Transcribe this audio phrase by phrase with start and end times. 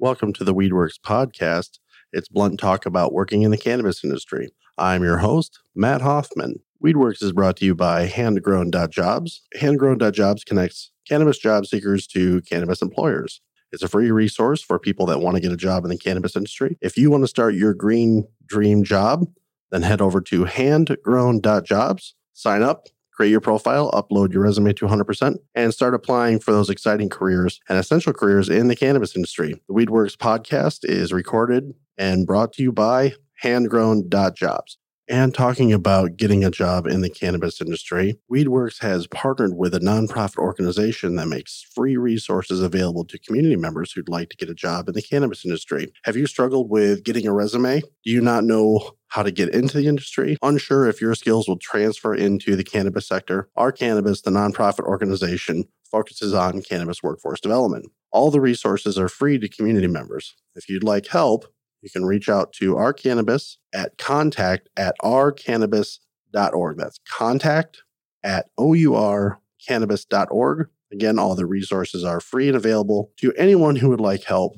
[0.00, 1.78] Welcome to the Weedworks podcast.
[2.10, 4.48] It's blunt talk about working in the cannabis industry.
[4.78, 6.54] I'm your host, Matt Hoffman.
[6.82, 9.42] Weedworks is brought to you by handgrown.jobs.
[9.58, 13.42] Handgrown.jobs connects cannabis job seekers to cannabis employers.
[13.72, 16.34] It's a free resource for people that want to get a job in the cannabis
[16.34, 16.78] industry.
[16.80, 19.26] If you want to start your green dream job,
[19.70, 22.86] then head over to handgrown.jobs, sign up,
[23.20, 27.60] create your profile, upload your resume to 100%, and start applying for those exciting careers
[27.68, 29.60] and essential careers in the cannabis industry.
[29.68, 33.12] The Weedworks podcast is recorded and brought to you by
[33.44, 34.78] handgrown.jobs.
[35.10, 39.80] And talking about getting a job in the cannabis industry, Weedworks has partnered with a
[39.80, 44.54] nonprofit organization that makes free resources available to community members who'd like to get a
[44.54, 45.92] job in the cannabis industry.
[46.04, 47.80] Have you struggled with getting a resume?
[47.80, 50.36] Do you not know how to get into the industry?
[50.42, 53.48] Unsure if your skills will transfer into the cannabis sector?
[53.56, 57.90] Our Cannabis, the nonprofit organization, focuses on cannabis workforce development.
[58.12, 60.36] All the resources are free to community members.
[60.54, 61.46] If you'd like help,
[61.82, 66.76] you can reach out to our cannabis at contact at ourcannabis.org.
[66.76, 67.82] That's contact
[68.22, 70.68] at ourcannabis.org.
[70.92, 74.56] Again, all the resources are free and available to anyone who would like help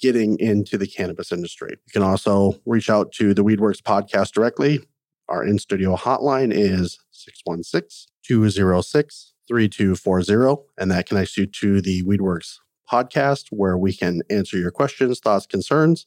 [0.00, 1.70] getting into the cannabis industry.
[1.70, 4.80] You can also reach out to the Weedworks podcast directly.
[5.28, 12.58] Our in studio hotline is 616 206 3240, and that connects you to the Weedworks
[12.90, 16.06] podcast where we can answer your questions, thoughts, concerns,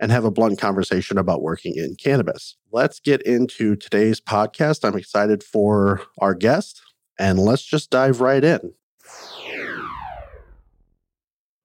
[0.00, 2.56] and have a blunt conversation about working in cannabis.
[2.70, 4.86] Let's get into today's podcast.
[4.86, 6.80] I'm excited for our guest,
[7.18, 8.74] and let's just dive right in.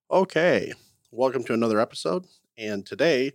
[0.10, 0.74] Okay,
[1.12, 2.26] welcome to another episode.
[2.58, 3.34] And today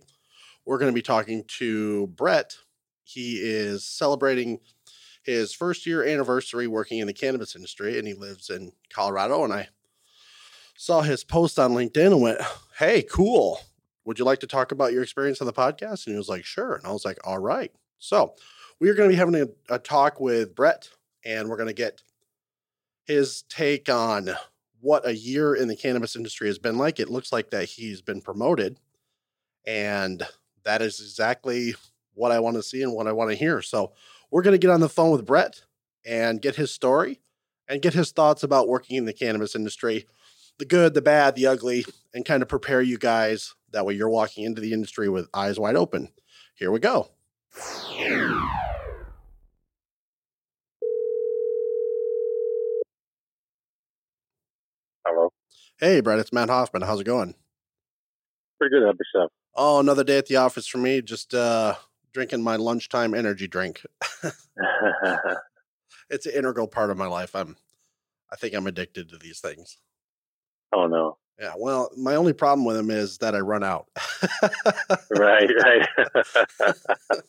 [0.65, 2.57] we're going to be talking to Bret.
[3.03, 4.59] He is celebrating
[5.23, 9.43] his first year anniversary working in the cannabis industry, and he lives in Colorado.
[9.43, 9.69] And I
[10.77, 12.41] saw his post on LinkedIn and went,
[12.77, 13.59] Hey, cool
[14.09, 16.07] would you like to talk about your experience on the podcast?
[16.07, 16.73] And he was like, sure.
[16.73, 17.71] And I was like, all right.
[17.99, 18.33] So
[18.79, 20.89] we are going to be having a, a talk with Bret,
[21.23, 22.01] and we're going to get
[23.05, 24.31] his take on
[24.81, 26.99] what a year in the cannabis industry has been like.
[26.99, 28.79] It looks like that he's been promoted,
[29.63, 30.25] and
[30.63, 31.75] that is exactly
[32.15, 33.61] what I want to see and what I want to hear.
[33.61, 33.91] So
[34.31, 35.61] we're going to get on the phone with Bret
[36.03, 37.19] and get his story
[37.67, 40.07] and get his thoughts about working in the cannabis industry
[40.57, 43.55] the good, the bad, the ugly, and kind of prepare you guys.
[43.71, 46.09] That way you're walking into the industry with eyes wide open.
[46.55, 47.09] Here we go.
[55.05, 55.31] Hello.
[55.79, 56.81] Hey, Bret, it's Matt Hoffman.
[56.81, 57.35] How's it going?
[58.59, 58.83] Pretty good.
[58.83, 59.31] How yourself?
[59.55, 61.01] Oh, another day at the office for me.
[61.01, 61.75] Just uh,
[62.13, 63.81] drinking my lunchtime energy drink.
[66.09, 67.35] it's an integral part of my life.
[67.35, 67.55] I'm,
[68.31, 69.77] I think I'm addicted to these things.
[70.73, 71.17] Oh no.
[71.39, 73.87] Yeah, well, my only problem with them is that I run out.
[75.09, 75.87] right, right.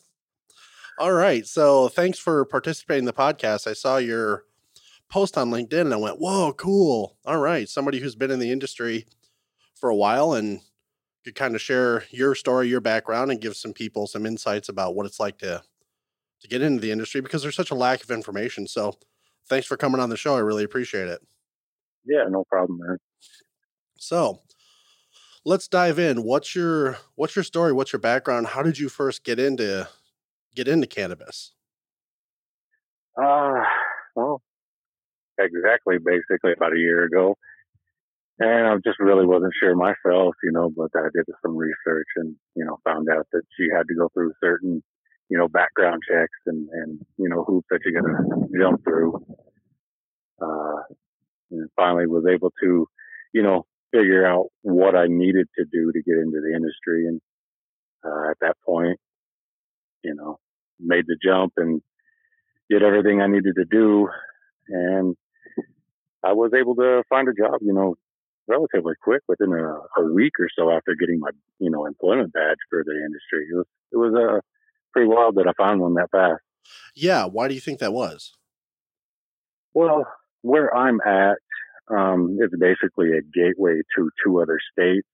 [0.99, 1.47] All right.
[1.47, 3.67] So thanks for participating in the podcast.
[3.67, 4.43] I saw your
[5.09, 7.15] post on LinkedIn and I went, whoa, cool.
[7.25, 7.69] All right.
[7.69, 9.05] Somebody who's been in the industry
[9.75, 10.59] for a while and
[11.23, 14.95] could kind of share your story, your background, and give some people some insights about
[14.95, 15.63] what it's like to
[16.41, 18.67] to get into the industry because there's such a lack of information.
[18.67, 18.97] So
[19.47, 20.35] thanks for coming on the show.
[20.35, 21.21] I really appreciate it.
[22.03, 22.97] Yeah, no problem, man.
[24.01, 24.39] So
[25.45, 26.23] let's dive in.
[26.23, 27.71] What's your what's your story?
[27.71, 28.47] What's your background?
[28.47, 29.87] How did you first get into
[30.55, 31.53] get into cannabis?
[33.15, 33.61] Uh
[34.15, 34.41] well,
[35.39, 37.35] exactly basically about a year ago.
[38.39, 42.35] And I just really wasn't sure myself, you know, but I did some research and,
[42.55, 44.81] you know, found out that you had to go through certain,
[45.29, 49.23] you know, background checks and, and you know, hoops that you're going to jump through.
[50.41, 50.81] Uh,
[51.51, 52.87] and finally was able to,
[53.31, 57.07] you know, figure out what I needed to do to get into the industry.
[57.07, 57.21] And
[58.05, 58.99] uh, at that point,
[60.03, 60.39] you know,
[60.79, 61.81] made the jump and
[62.69, 64.07] did everything I needed to do.
[64.69, 65.15] And
[66.23, 67.95] I was able to find a job, you know,
[68.47, 71.29] relatively quick within a, a week or so after getting my,
[71.59, 73.47] you know, employment badge for the industry.
[73.51, 74.39] It was, it was uh,
[74.93, 76.41] pretty wild that I found one that fast.
[76.95, 77.25] Yeah.
[77.25, 78.33] Why do you think that was?
[79.73, 80.05] Well,
[80.41, 81.37] where I'm at,
[81.95, 85.07] um, it's basically a gateway to two other states.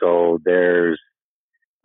[0.00, 1.00] So there's,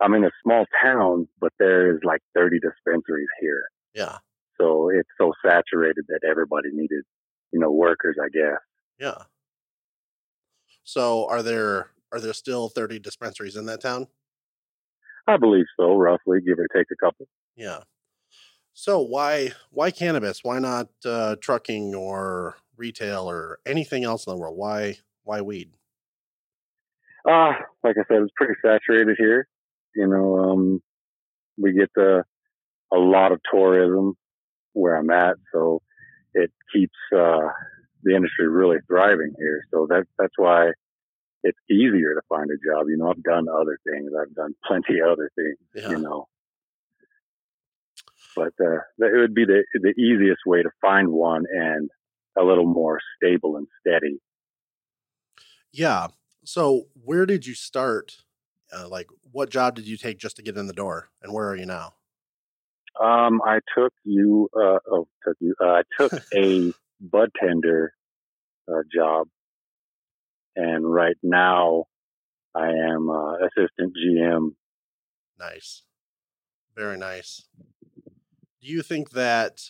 [0.00, 3.64] I'm in a small town, but there's like 30 dispensaries here.
[3.94, 4.18] Yeah.
[4.60, 7.04] So it's so saturated that everybody needed,
[7.52, 8.60] you know, workers, I guess.
[8.98, 9.24] Yeah.
[10.84, 14.06] So are there are there still 30 dispensaries in that town?
[15.26, 17.28] I believe so, roughly, give or take a couple.
[17.54, 17.80] Yeah.
[18.72, 20.42] So why why cannabis?
[20.42, 24.56] Why not uh, trucking or retail or anything else in the world?
[24.56, 25.70] Why why weed?
[27.28, 27.52] Uh,
[27.82, 29.46] like I said, it's pretty saturated here.
[29.94, 30.82] You know, um,
[31.58, 32.24] we get the,
[32.92, 34.14] a lot of tourism
[34.72, 35.82] where I'm at, so
[36.32, 37.48] it keeps uh,
[38.02, 39.62] the industry really thriving here.
[39.70, 40.70] So that that's why
[41.42, 42.86] it's easier to find a job.
[42.88, 44.10] You know, I've done other things.
[44.18, 45.58] I've done plenty of other things.
[45.74, 45.90] Yeah.
[45.90, 46.28] You know,
[48.36, 51.90] but uh, it would be the the easiest way to find one and
[52.36, 54.18] a little more stable and steady.
[55.72, 56.08] Yeah.
[56.44, 58.16] So where did you start?
[58.72, 61.48] Uh, like, what job did you take just to get in the door, and where
[61.48, 61.94] are you now?
[63.00, 64.48] Um, I took you.
[64.54, 65.54] Uh, oh, took you.
[65.62, 67.92] Uh, I took a bud tender
[68.68, 69.28] uh, job,
[70.56, 71.84] and right now
[72.54, 74.54] I am uh, assistant GM.
[75.38, 75.82] Nice,
[76.74, 77.46] very nice.
[78.60, 79.60] Do you think that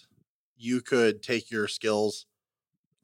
[0.56, 2.26] you could take your skills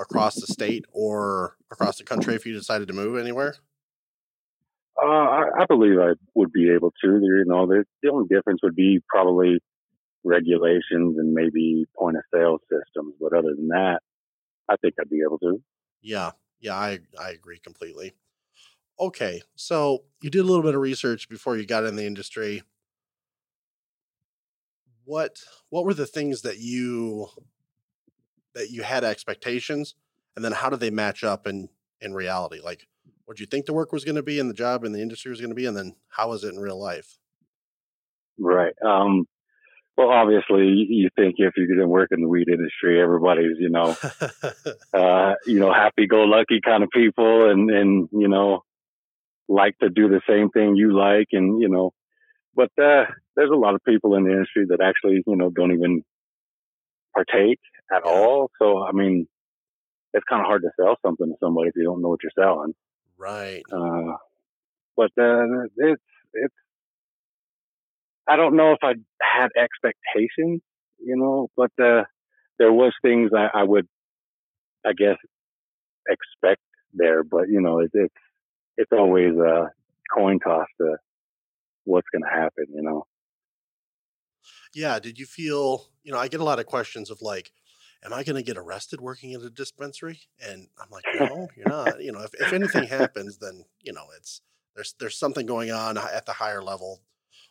[0.00, 3.54] across the state or across the country if you decided to move anywhere?
[5.00, 7.08] Uh, I, I, believe I would be able to.
[7.08, 9.58] You know, the, the only difference would be probably
[10.24, 13.14] regulations and maybe point of sale systems.
[13.20, 14.00] But other than that,
[14.68, 15.60] I think I'd be able to.
[16.00, 18.14] Yeah, yeah, I I agree completely.
[19.00, 22.62] Okay, so you did a little bit of research before you got in the industry.
[25.04, 25.38] What
[25.70, 27.28] what were the things that you
[28.54, 29.94] that you had expectations,
[30.36, 31.68] and then how did they match up in
[32.00, 32.60] in reality?
[32.62, 32.86] Like,
[33.24, 35.02] what do you think the work was going to be, and the job and the
[35.02, 37.18] industry was going to be, and then how was it in real life?
[38.38, 38.74] Right.
[38.84, 39.26] Um,
[39.96, 43.70] well, obviously, you think if you're going to work in the weed industry, everybody's you
[43.70, 43.96] know,
[44.94, 48.62] uh, you know, happy-go-lucky kind of people, and and you know,
[49.48, 51.92] like to do the same thing you like, and you know,
[52.56, 53.04] but uh,
[53.36, 56.02] there's a lot of people in the industry that actually you know don't even
[57.14, 57.60] partake
[57.94, 58.50] at all.
[58.58, 59.26] So I mean,
[60.12, 62.32] it's kind of hard to sell something to somebody if you don't know what you're
[62.38, 62.74] selling.
[63.16, 63.62] Right.
[63.72, 64.16] Uh,
[64.96, 66.02] but uh, it's
[66.32, 66.54] it's
[68.26, 70.62] I don't know if I had expectations,
[70.98, 72.04] you know, but uh,
[72.58, 73.86] there was things I, I, would,
[74.84, 75.16] I guess,
[76.08, 76.62] expect
[76.94, 77.22] there.
[77.22, 78.14] But you know, it, it's
[78.76, 79.70] it's always a
[80.14, 80.96] coin toss to
[81.84, 83.04] what's going to happen, you know.
[84.74, 84.98] Yeah.
[84.98, 85.86] Did you feel?
[86.02, 87.52] You know, I get a lot of questions of like,
[88.04, 91.68] "Am I going to get arrested working at a dispensary?" And I'm like, "No, you're
[91.68, 94.40] not." You know, if if anything happens, then you know it's
[94.74, 97.00] there's there's something going on at the higher level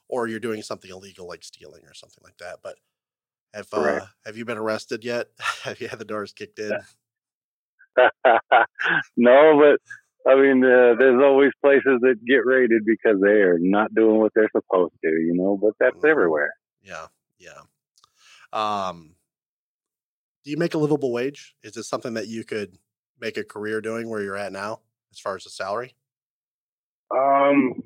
[0.10, 2.60] or you're doing something illegal like stealing or something like that.
[2.62, 2.76] But
[3.54, 5.28] have uh, have you been arrested yet?
[5.64, 6.72] have you had the doors kicked in?
[9.18, 13.94] no, but I mean, uh, there's always places that get raided because they are not
[13.94, 15.58] doing what they're supposed to, you know.
[15.62, 16.08] But that's mm-hmm.
[16.08, 16.54] everywhere.
[16.84, 17.08] Yeah,
[17.40, 17.62] yeah.
[18.52, 19.16] Um,
[20.44, 21.56] do you make a livable wage?
[21.64, 22.78] Is this something that you could
[23.20, 24.82] make a career doing where you're at now,
[25.12, 25.96] as far as the salary?
[27.10, 27.82] Um,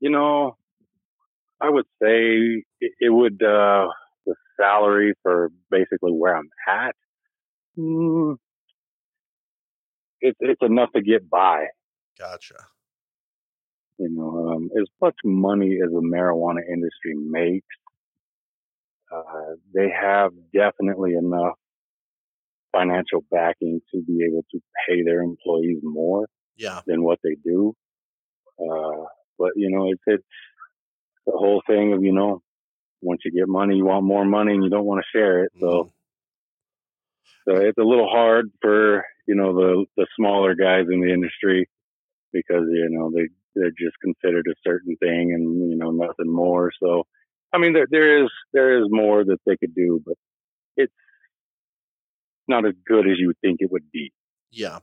[0.00, 0.56] you know,
[1.60, 3.88] I would say it, it would uh,
[4.26, 6.94] the salary for basically where I'm at.
[7.76, 8.36] Mm,
[10.20, 11.66] it's it's enough to get by.
[12.18, 12.54] Gotcha.
[13.98, 17.66] You know, um, as much money as the marijuana industry makes,
[19.14, 21.54] uh, they have definitely enough
[22.72, 26.80] financial backing to be able to pay their employees more yeah.
[26.86, 27.74] than what they do.
[28.60, 29.04] Uh,
[29.38, 30.24] but you know, it's it's
[31.26, 32.42] the whole thing of you know
[33.02, 35.52] once you get money you want more money and you don't want to share it
[35.60, 35.90] so mm-hmm.
[37.50, 41.68] so it's a little hard for you know the the smaller guys in the industry
[42.32, 46.70] because you know they they're just considered a certain thing and you know nothing more
[46.82, 47.04] so
[47.52, 50.14] i mean there there is there is more that they could do but
[50.76, 50.92] it's
[52.46, 54.12] not as good as you would think it would be
[54.50, 54.78] yeah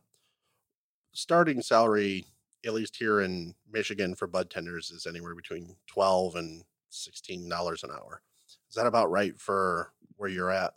[1.13, 2.25] starting salary
[2.65, 7.91] at least here in Michigan for bud tenders is anywhere between 12 and $16 an
[7.91, 8.21] hour.
[8.69, 10.73] Is that about right for where you're at?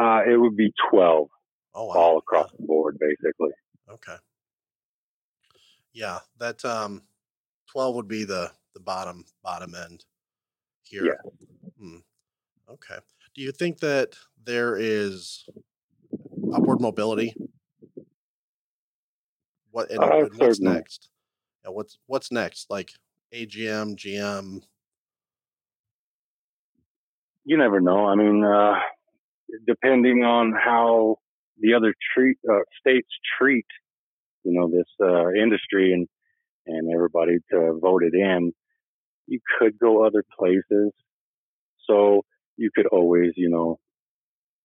[0.00, 1.28] Uh, it would be 12
[1.74, 1.94] oh, wow.
[1.94, 3.50] all across the board, basically.
[3.88, 4.16] Okay.
[5.92, 7.02] Yeah, that um,
[7.70, 10.04] 12 would be the, the bottom, bottom end
[10.86, 11.04] here.
[11.06, 11.30] Yeah.
[11.78, 11.98] Hmm.
[12.70, 12.98] Okay.
[13.34, 15.46] Do you think that there is
[16.52, 17.34] upward mobility
[19.74, 21.08] what and, uh, and what's next?
[21.64, 22.70] Yeah, what's what's next?
[22.70, 22.92] Like
[23.34, 24.62] AGM, GM.
[27.44, 28.06] You never know.
[28.06, 28.74] I mean, uh,
[29.66, 31.16] depending on how
[31.58, 33.66] the other treat uh, states treat,
[34.44, 36.06] you know, this uh, industry and
[36.66, 38.52] and everybody to vote it in,
[39.26, 40.92] you could go other places.
[41.88, 42.22] So
[42.56, 43.78] you could always, you know,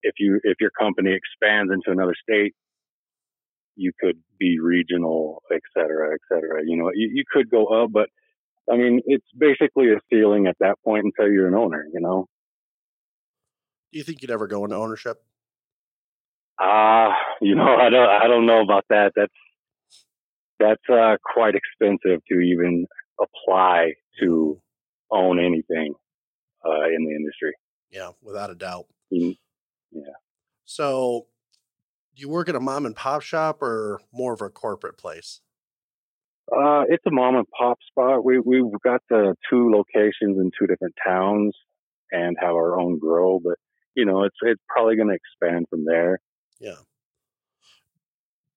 [0.04, 2.54] if you if your company expands into another state,
[3.76, 6.62] you could be regional, et cetera, et cetera.
[6.66, 8.10] You know, you, you could go up, but
[8.72, 12.28] I mean, it's basically a ceiling at that point until you're an owner, you know?
[13.92, 15.18] Do you think you'd ever go into ownership?
[16.60, 19.14] Ah, uh, you know, I don't, I don't know about that.
[19.16, 19.34] That's,
[20.60, 22.86] that's uh, quite expensive to even
[23.22, 24.62] apply to
[25.12, 25.94] own anything
[26.66, 27.54] uh, in the industry.
[27.92, 28.86] Yeah, without a doubt.
[29.12, 29.38] Mm,
[29.92, 30.14] yeah.
[30.66, 31.28] So,
[32.16, 35.42] do you work at a mom and pop shop or more of a corporate place?
[36.52, 38.26] Uh, it's a mom and pop spot.
[38.26, 41.56] We we've got the two locations in two different towns
[42.12, 43.56] and have our own grow, but
[43.96, 46.20] you know, it's it's probably going to expand from there.
[46.60, 46.78] Yeah.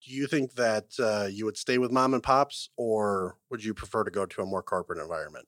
[0.04, 3.72] Do you think that uh, you would stay with mom and pops, or would you
[3.72, 5.46] prefer to go to a more corporate environment?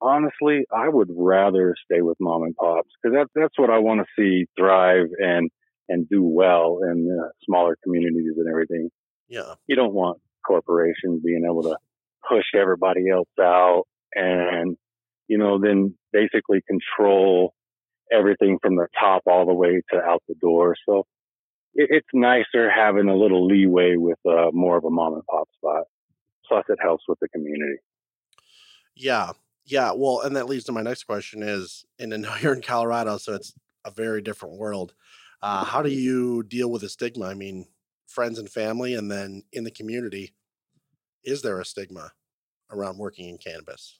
[0.00, 4.00] Honestly, I would rather stay with mom and pops because that's that's what I want
[4.00, 5.50] to see thrive and
[5.88, 8.90] and do well in uh, smaller communities and everything.
[9.28, 11.76] Yeah, you don't want corporations being able to
[12.28, 13.84] push everybody else out
[14.14, 14.76] and
[15.28, 17.54] you know then basically control
[18.12, 20.76] everything from the top all the way to out the door.
[20.86, 21.06] So
[21.74, 25.48] it, it's nicer having a little leeway with uh, more of a mom and pop
[25.56, 25.84] spot.
[26.46, 27.78] Plus, it helps with the community.
[28.94, 29.32] Yeah,
[29.64, 29.92] yeah.
[29.94, 33.16] Well, and that leads to my next question: is, and I know you're in Colorado,
[33.18, 33.54] so it's
[33.84, 34.94] a very different world.
[35.42, 37.26] Uh, how do you deal with the stigma?
[37.26, 37.66] I mean,
[38.06, 40.34] friends and family, and then in the community,
[41.22, 42.12] is there a stigma
[42.70, 43.98] around working in cannabis?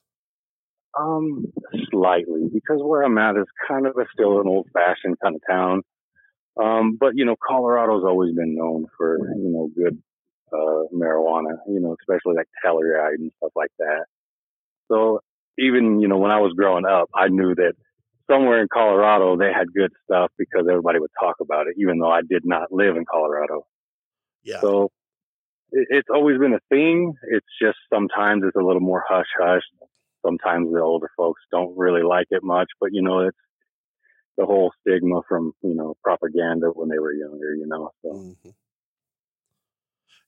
[0.99, 1.53] Um,
[1.91, 5.43] slightly, because where I'm at is kind of a, still an old fashioned kind of
[5.49, 5.83] town.
[6.61, 10.01] Um, but you know, Colorado's always been known for you know good
[10.53, 14.05] uh, marijuana, you know, especially like Telluride and stuff like that.
[14.89, 15.21] So
[15.59, 17.73] even you know when I was growing up, I knew that
[18.31, 22.11] somewhere in Colorado they had good stuff because everybody would talk about it, even though
[22.11, 23.67] I did not live in Colorado.
[24.45, 24.61] Yeah.
[24.61, 24.91] So
[25.73, 27.15] it, it's always been a thing.
[27.31, 29.63] It's just sometimes it's a little more hush hush.
[30.25, 33.37] Sometimes the older folks don't really like it much, but you know, it's
[34.37, 38.11] the whole stigma from, you know, propaganda when they were younger, you know, so.
[38.11, 38.51] Mm-hmm.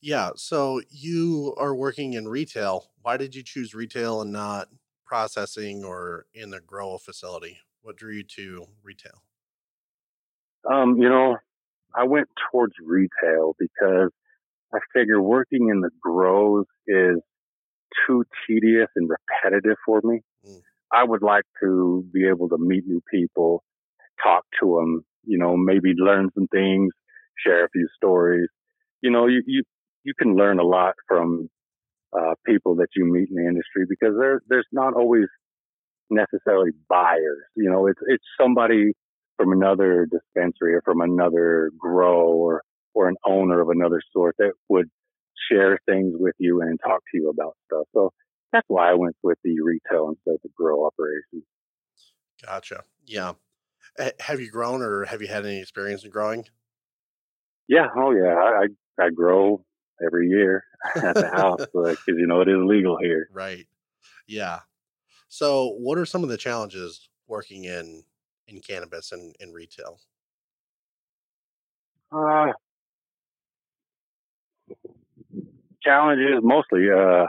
[0.00, 0.30] Yeah.
[0.36, 2.90] So you are working in retail.
[3.02, 4.68] Why did you choose retail and not
[5.04, 7.58] processing or in the grow facility?
[7.82, 9.22] What drew you to retail?
[10.70, 11.36] Um, you know,
[11.94, 14.10] I went towards retail because
[14.75, 17.18] I figure working in the grows is
[18.06, 20.20] too tedious and repetitive for me.
[20.46, 20.60] Mm.
[20.92, 23.62] I would like to be able to meet new people,
[24.23, 26.92] talk to them, you know, maybe learn some things,
[27.44, 28.49] share a few stories.
[29.02, 29.62] You know, you, you,
[30.04, 31.49] you can learn a lot from
[32.16, 35.26] uh, people that you meet in the industry because there, there's not always
[36.11, 37.44] necessarily buyers.
[37.56, 38.92] You know, it's, it's somebody
[39.37, 42.62] from another dispensary or from another grow or,
[42.94, 44.88] or an owner of another sort that would
[45.50, 47.87] share things with you and talk to you about stuff.
[47.92, 48.12] So
[48.52, 51.42] that's why I went with the retail instead of the grow operation.
[52.44, 52.82] Gotcha.
[53.06, 53.32] Yeah.
[54.20, 56.46] Have you grown or have you had any experience in growing?
[57.68, 57.88] Yeah.
[57.96, 58.34] Oh, yeah.
[58.34, 58.66] I,
[59.02, 59.64] I grow
[60.04, 60.64] every year
[60.96, 63.28] at the house because, you know, it is legal here.
[63.32, 63.66] Right.
[64.26, 64.60] Yeah.
[65.28, 68.04] So, what are some of the challenges working in
[68.48, 70.00] in cannabis and in retail?
[72.12, 72.52] Uh,
[75.82, 77.26] challenges mostly uh,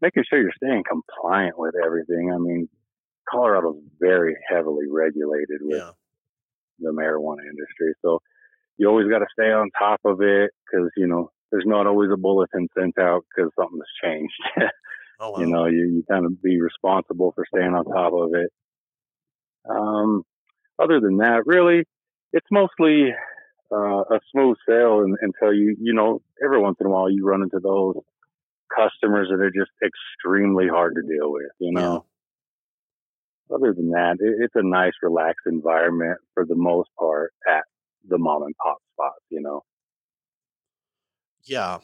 [0.00, 2.32] making sure you're staying compliant with everything.
[2.32, 2.68] I mean,
[3.30, 5.90] Colorado's very heavily regulated with yeah.
[6.78, 8.20] the marijuana industry, so
[8.78, 12.10] you always got to stay on top of it because you know there's not always
[12.12, 14.34] a bulletin sent out because something has changed.
[15.20, 15.38] oh, wow.
[15.38, 18.50] You know, you, you kind of be responsible for staying on top of it.
[19.68, 20.22] Um,
[20.78, 21.84] other than that, really,
[22.32, 23.12] it's mostly
[23.72, 27.42] uh, a smooth sail until you, you know, every once in a while you run
[27.42, 27.96] into those
[28.74, 31.92] customers that are just extremely hard to deal with, you know.
[31.92, 31.98] Yeah.
[33.52, 37.64] Other than that, it, it's a nice, relaxed environment for the most part at
[38.08, 39.62] the mom and pop spots, you know.
[41.44, 41.78] Yeah.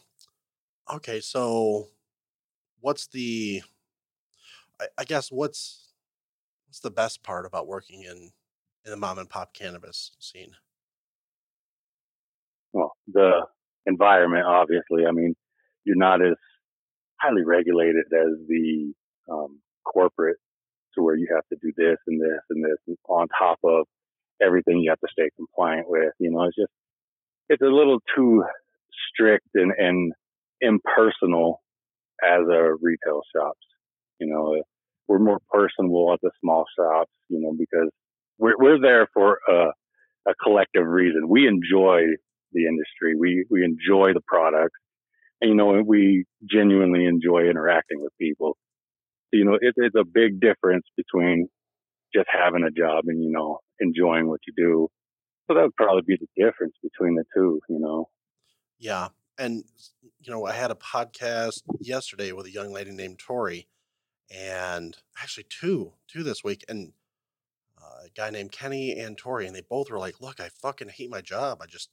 [0.93, 1.89] Okay, so
[2.81, 3.63] what's the
[4.81, 5.93] I, I guess what's
[6.67, 8.31] what's the best part about working in
[8.85, 10.57] in the mom and pop cannabis scene?
[12.73, 13.47] well, the
[13.87, 15.07] environment, obviously.
[15.07, 15.35] I mean,
[15.85, 16.35] you're not as
[17.21, 18.93] highly regulated as the
[19.31, 20.39] um, corporate
[20.95, 23.87] to where you have to do this and this and this and on top of
[24.43, 26.13] everything you have to stay compliant with.
[26.19, 26.73] You know, it's just,
[27.49, 28.45] it's a little too
[29.09, 30.13] strict and, and
[30.61, 31.61] impersonal
[32.23, 33.61] as a retail shops.
[34.21, 34.63] You know, uh,
[35.09, 37.91] we're more personable at the small shops, you know, because
[38.39, 39.73] we're, we're there for a,
[40.29, 41.29] a collective reason.
[41.29, 42.03] We enjoy
[42.53, 43.17] the industry.
[43.17, 44.75] We we enjoy the product,
[45.41, 48.57] and you know we genuinely enjoy interacting with people.
[49.33, 51.49] You know, it, it's a big difference between
[52.15, 54.89] just having a job and you know enjoying what you do.
[55.47, 57.61] So that would probably be the difference between the two.
[57.69, 58.09] You know.
[58.79, 59.09] Yeah,
[59.39, 59.65] and
[60.21, 63.69] you know, I had a podcast yesterday with a young lady named Tori,
[64.31, 66.93] and actually two, two this week, and
[67.81, 70.91] uh, a guy named Kenny and Tori, and they both were like, "Look, I fucking
[70.91, 71.59] hate my job.
[71.61, 71.91] I just,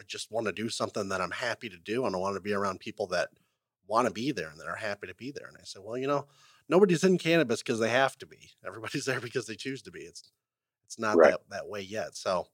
[0.00, 2.40] I just want to do something that I'm happy to do, and I want to
[2.40, 3.30] be around people that
[3.86, 5.98] want to be there and that are happy to be there." And I said, "Well,
[5.98, 6.26] you know,
[6.68, 8.50] nobody's in cannabis because they have to be.
[8.66, 10.00] Everybody's there because they choose to be.
[10.00, 10.30] It's,
[10.86, 11.32] it's not right.
[11.32, 12.16] that that way yet.
[12.16, 12.46] So,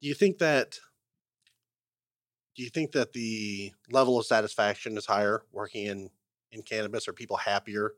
[0.00, 0.78] do you think that?"
[2.56, 6.10] Do you think that the level of satisfaction is higher working in
[6.52, 7.08] in cannabis?
[7.08, 7.92] Are people happier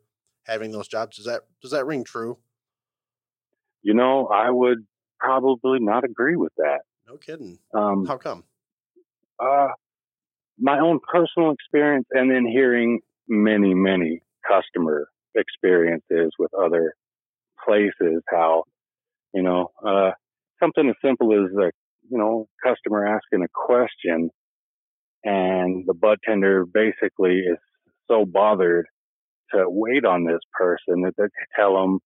[0.45, 1.17] having those jobs?
[1.17, 2.39] Does that does that ring true?
[3.83, 4.87] You know, I would
[5.19, 6.81] probably not agree with that.
[7.09, 7.59] No kidding.
[7.75, 8.45] Um, How come?
[9.39, 9.69] Uh,
[10.59, 16.95] my own personal experience, and then hearing many, many customer experiences with other
[17.65, 18.23] places.
[18.29, 18.65] How,
[19.35, 20.11] you know, uh,
[20.61, 21.71] something as simple as a
[22.11, 24.31] you know customer asking a question,
[25.25, 27.59] and the bud tender basically is
[28.09, 28.87] so bothered
[29.55, 31.25] to wait on this person that they
[31.57, 32.01] tell them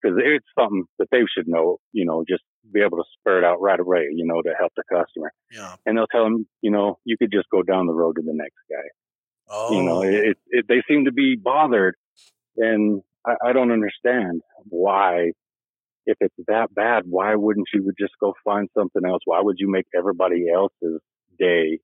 [0.00, 2.42] because it's something that they should know, you know, just
[2.72, 5.32] be able to spur it out right away, you know, to help the customer.
[5.50, 5.74] Yeah.
[5.86, 8.34] And they'll tell them, you know, you could just go down the road to the
[8.34, 8.88] next guy.
[9.48, 9.74] Oh.
[9.74, 10.02] You know, oh.
[10.02, 11.96] it, it, they seem to be bothered.
[12.58, 15.32] And I, I don't understand why,
[16.06, 19.22] if it's that bad, why wouldn't you just go find something else?
[19.24, 21.00] Why would you make everybody else's
[21.38, 21.78] day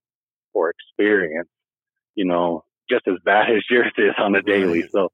[0.53, 1.49] or experience,
[2.15, 4.83] you know, just as bad as yours is on a daily?
[4.83, 4.91] Right.
[4.91, 5.09] So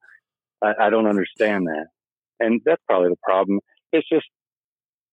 [0.63, 1.87] I, I don't understand that.
[2.39, 3.61] And that's probably the problem.
[3.93, 4.27] It's just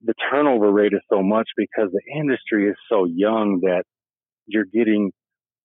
[0.04, 3.84] the turnover rate is so much because the industry is so young that
[4.46, 5.12] you're getting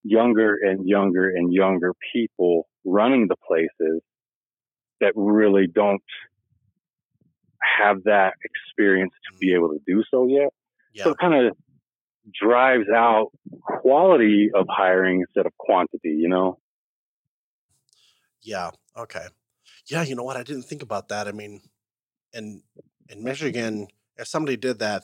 [0.03, 4.01] younger and younger and younger people running the places
[5.03, 6.01] that really don't
[7.79, 9.55] have that experience to be mm-hmm.
[9.57, 10.49] able to do so yet.
[10.93, 11.05] Yeah.
[11.05, 11.55] So it kind of
[12.33, 16.59] drives out quality of hiring instead of quantity, you know?
[18.41, 18.71] Yeah.
[18.97, 19.25] Okay.
[19.87, 20.37] Yeah, you know what?
[20.37, 21.27] I didn't think about that.
[21.27, 21.61] I mean,
[22.33, 22.63] in
[23.09, 23.87] in Michigan,
[24.17, 25.03] if somebody did that,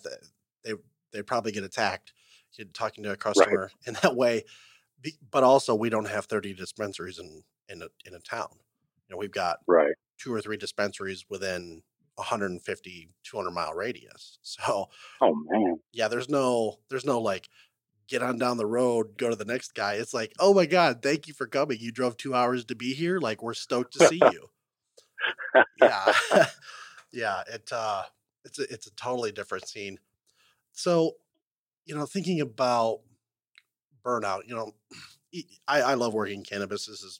[0.64, 0.74] they
[1.12, 2.14] they probably get attacked.
[2.54, 3.72] You're talking to a customer right.
[3.88, 4.44] in that way,
[5.32, 8.50] but also we don't have 30 dispensaries in in a in a town.
[9.10, 11.82] You know, we've got right two or three dispensaries within
[12.16, 14.38] 150 200 mile radius.
[14.44, 14.90] So,
[15.22, 17.50] oh man, yeah, there's no there's no like
[18.08, 19.94] get on down the road, go to the next guy.
[19.94, 21.78] It's like, oh my god, thank you for coming.
[21.80, 23.20] You drove two hours to be here.
[23.20, 24.50] Like we're stoked to see you
[25.82, 26.14] yeah,
[27.12, 27.44] yeah.
[27.52, 28.04] It uh,
[28.46, 30.00] it's a, it's a totally different scene.
[30.72, 31.14] So,
[31.86, 33.00] you know, thinking about
[34.06, 34.74] burnout, you know,
[35.68, 36.86] I, I love working cannabis.
[36.86, 37.20] This is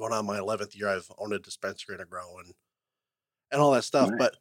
[0.00, 0.88] going on my 11th year.
[0.88, 2.54] I've owned a dispensary and a grow and,
[3.52, 4.10] and all that stuff.
[4.18, 4.36] But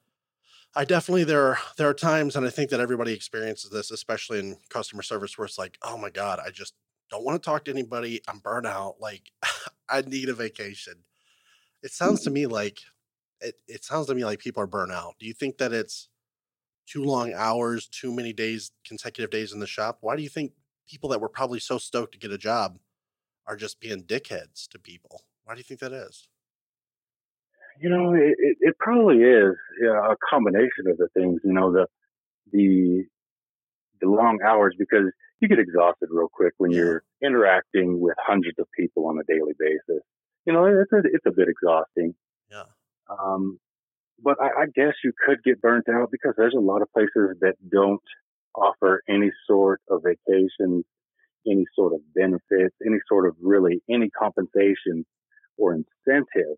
[0.76, 4.40] I definitely, there are, there are times, and I think that everybody experiences this, especially
[4.40, 6.74] in customer service where it's like, oh my God, I just
[7.10, 8.22] don't want to talk to anybody.
[8.28, 8.96] I'm burnt out.
[9.00, 9.32] Like
[9.90, 10.94] I need a vacation.
[11.84, 12.34] It sounds to mm.
[12.34, 12.80] me like
[13.42, 15.16] it, it sounds to me like people are burnt out.
[15.20, 16.10] Do you think that it's
[16.88, 20.00] too long hours, too many days, consecutive days in the shop?
[20.02, 20.52] Why do you think
[20.88, 22.80] people that were probably so stoked to get a job
[23.48, 25.22] are just being dickheads to people?
[25.50, 26.28] Why do you think that is?
[27.82, 31.42] You know, it, it, probably is a combination of the things.
[31.44, 31.88] You know, the
[32.52, 33.06] the
[34.02, 38.68] the long hours because you get exhausted real quick when you're interacting with hundreds of
[38.78, 40.04] people on a daily basis
[40.50, 42.16] you know, it's a, it's a bit exhausting.
[42.52, 42.64] Yeah.
[43.08, 43.60] Um,
[44.22, 47.38] but I, I guess you could get burnt out because there's a lot of places
[47.42, 48.02] that don't
[48.56, 50.84] offer any sort of vacation,
[51.48, 55.06] any sort of benefits, any sort of really any compensation
[55.60, 56.58] or incentive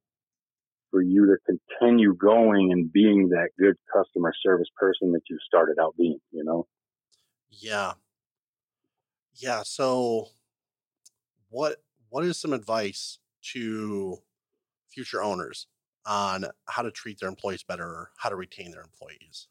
[0.92, 5.78] for you to continue going and being that good customer service person that you started
[5.80, 6.68] out being, you know?
[7.50, 7.94] Yeah.
[9.34, 9.64] Yeah.
[9.64, 10.28] So
[11.50, 11.78] what,
[12.10, 13.20] what is some advice
[13.54, 14.18] to
[14.90, 15.68] future owners
[16.06, 19.48] on how to treat their employees better or how to retain their employees?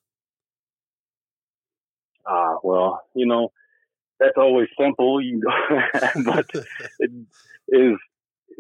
[2.27, 3.51] Ah, uh, well, you know,
[4.19, 5.81] that's always simple, you know,
[6.25, 6.47] but
[6.99, 7.11] it,
[7.69, 7.97] is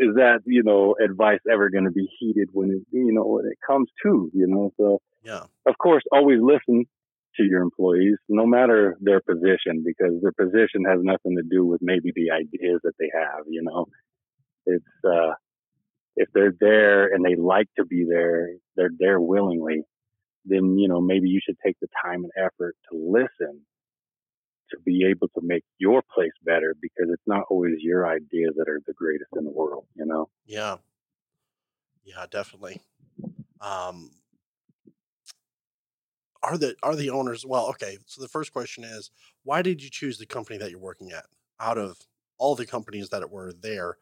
[0.00, 3.44] is that you know advice ever going to be heeded when it you know when
[3.44, 4.72] it comes to you know?
[4.78, 5.44] So yeah.
[5.66, 6.86] of course always listen
[7.36, 11.80] to your employees no matter their position because their position has nothing to do with
[11.82, 13.86] maybe the ideas that they have you know?
[14.66, 15.34] It's uh,
[16.16, 19.82] if they're there and they like to be there, they're there willingly.
[20.46, 23.60] Then you know maybe you should take the time and effort to listen
[24.70, 28.68] to be able to make your place better because it's not always your ideas that
[28.68, 30.28] are the greatest in the world, you know?
[30.46, 30.76] Yeah.
[32.04, 32.80] Yeah, definitely.
[33.60, 34.10] Um,
[36.42, 39.10] are the are the owners well okay so the first question is
[39.44, 41.26] why did you choose the company that you're working at
[41.58, 41.98] out of
[42.38, 43.98] all the companies that were there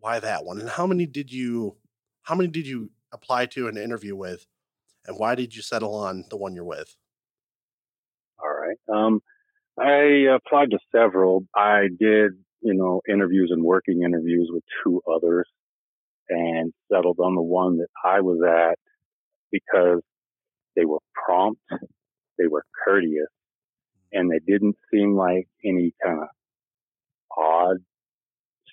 [0.00, 1.76] why that one and how many did you
[2.22, 4.46] how many did you apply to and interview with
[5.06, 6.96] and why did you settle on the one you're with
[8.42, 9.22] all right um
[9.80, 15.46] i applied to several i did you know interviews and working interviews with two others
[16.28, 18.78] and settled on the one that i was at
[19.50, 20.00] because
[20.76, 21.60] they were prompt,
[22.38, 23.28] they were courteous,
[24.12, 26.28] and they didn't seem like any kind of
[27.36, 27.76] odd,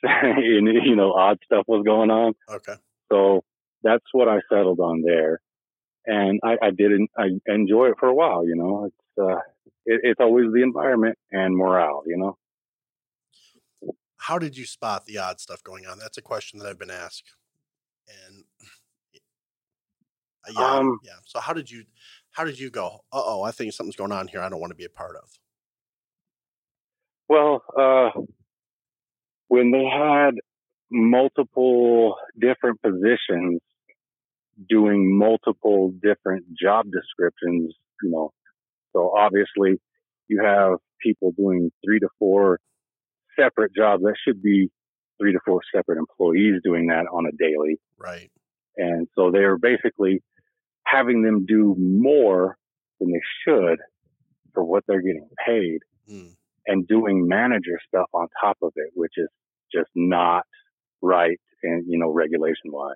[0.38, 2.34] you know, odd stuff was going on.
[2.50, 2.76] Okay.
[3.12, 3.43] So
[3.84, 5.39] that's what I settled on there,
[6.06, 7.10] and I, I didn't.
[7.17, 8.46] I enjoy it for a while.
[8.46, 9.39] You know, it's uh,
[9.88, 12.04] it, it's always the environment and morale.
[12.06, 12.38] You know.
[14.17, 16.00] How did you spot the odd stuff going on?
[16.00, 17.36] That's a question that I've been asked,
[18.08, 18.43] and
[20.47, 21.13] uh, yeah, um, yeah.
[21.26, 21.86] So how did you
[22.32, 23.00] how did you go?
[23.12, 24.41] Uh oh, I think something's going on here.
[24.41, 25.30] I don't want to be a part of.
[27.30, 28.21] Well, uh,
[29.47, 30.36] when they had
[30.89, 33.60] multiple different positions
[34.69, 38.32] doing multiple different job descriptions, you know,
[38.93, 39.80] so obviously
[40.28, 42.60] you have people doing three to four
[43.39, 44.04] separate jobs.
[44.04, 44.69] That should be
[45.19, 47.80] three to four separate employees doing that on a daily.
[47.97, 48.32] Right.
[48.76, 50.21] And so they are basically
[50.86, 52.58] having them do more
[53.00, 53.80] than they should
[54.54, 56.34] for what they're getting paid mm.
[56.65, 59.28] and doing manager stuff on top of it, which is
[59.73, 60.43] just not
[61.02, 62.95] right and, you know, regulation wise.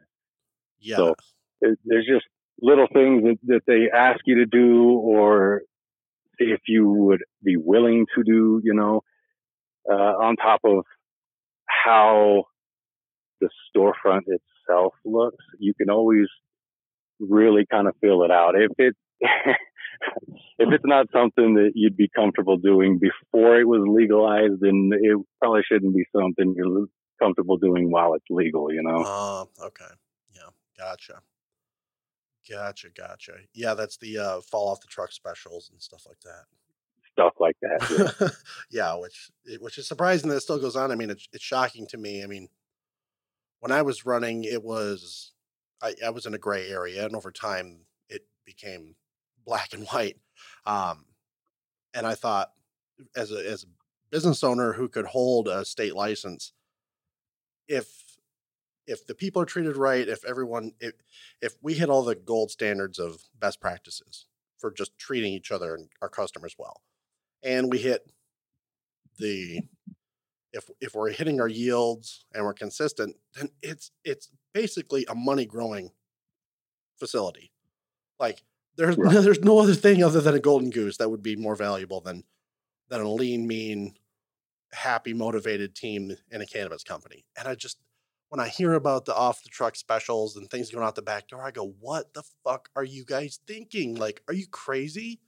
[0.80, 0.96] Yeah.
[0.98, 1.16] So
[1.62, 2.26] there's just
[2.62, 5.64] little things that, that they ask you to do or
[6.50, 9.02] if you would be willing to do, you know,
[9.90, 10.84] uh, on top of
[11.66, 12.46] how
[13.40, 16.28] the storefront itself looks, you can always
[17.20, 18.56] really kind of feel it out.
[18.56, 18.96] If it
[20.58, 25.18] if it's not something that you'd be comfortable doing before it was legalized, then it
[25.40, 26.88] probably shouldn't be something you're
[27.20, 28.72] comfortable doing while it's legal.
[28.74, 29.04] You know.
[29.04, 29.94] Uh, okay.
[30.34, 30.50] Yeah.
[30.78, 31.22] Gotcha.
[32.50, 32.90] Gotcha.
[32.90, 33.34] Gotcha.
[33.54, 36.46] Yeah, that's the uh, fall off the truck specials and stuff like that.
[37.14, 38.16] Stuff like that.
[38.20, 38.28] Yeah,
[38.72, 40.92] yeah which which is surprising that it still goes on.
[40.92, 42.24] I mean, it's it's shocking to me.
[42.24, 42.48] I mean,
[43.60, 45.34] when I was running, it was
[45.82, 48.96] I, I was in a gray area, and over time it became
[49.46, 50.18] black and white.
[50.66, 51.06] Um,
[51.94, 52.52] and I thought,
[53.16, 53.68] as a as a
[54.10, 56.54] business owner who could hold a state license,
[57.68, 58.11] if
[58.92, 60.94] if the people are treated right, if everyone if
[61.42, 64.26] if we hit all the gold standards of best practices
[64.58, 66.82] for just treating each other and our customers well,
[67.42, 68.12] and we hit
[69.18, 69.62] the
[70.54, 75.46] if if we're hitting our yields and we're consistent, then it's it's basically a money
[75.46, 75.92] growing
[76.98, 77.52] facility.
[78.20, 78.44] Like
[78.76, 79.14] there's right.
[79.24, 82.26] there's no other thing other than a golden goose that would be more valuable than
[82.90, 83.94] than a lean, mean,
[84.74, 87.24] happy, motivated team in a cannabis company.
[87.38, 87.78] And I just
[88.32, 91.28] when I hear about the off the truck specials and things going out the back
[91.28, 93.96] door, I go, "What the fuck are you guys thinking?
[93.96, 95.20] Like, are you crazy?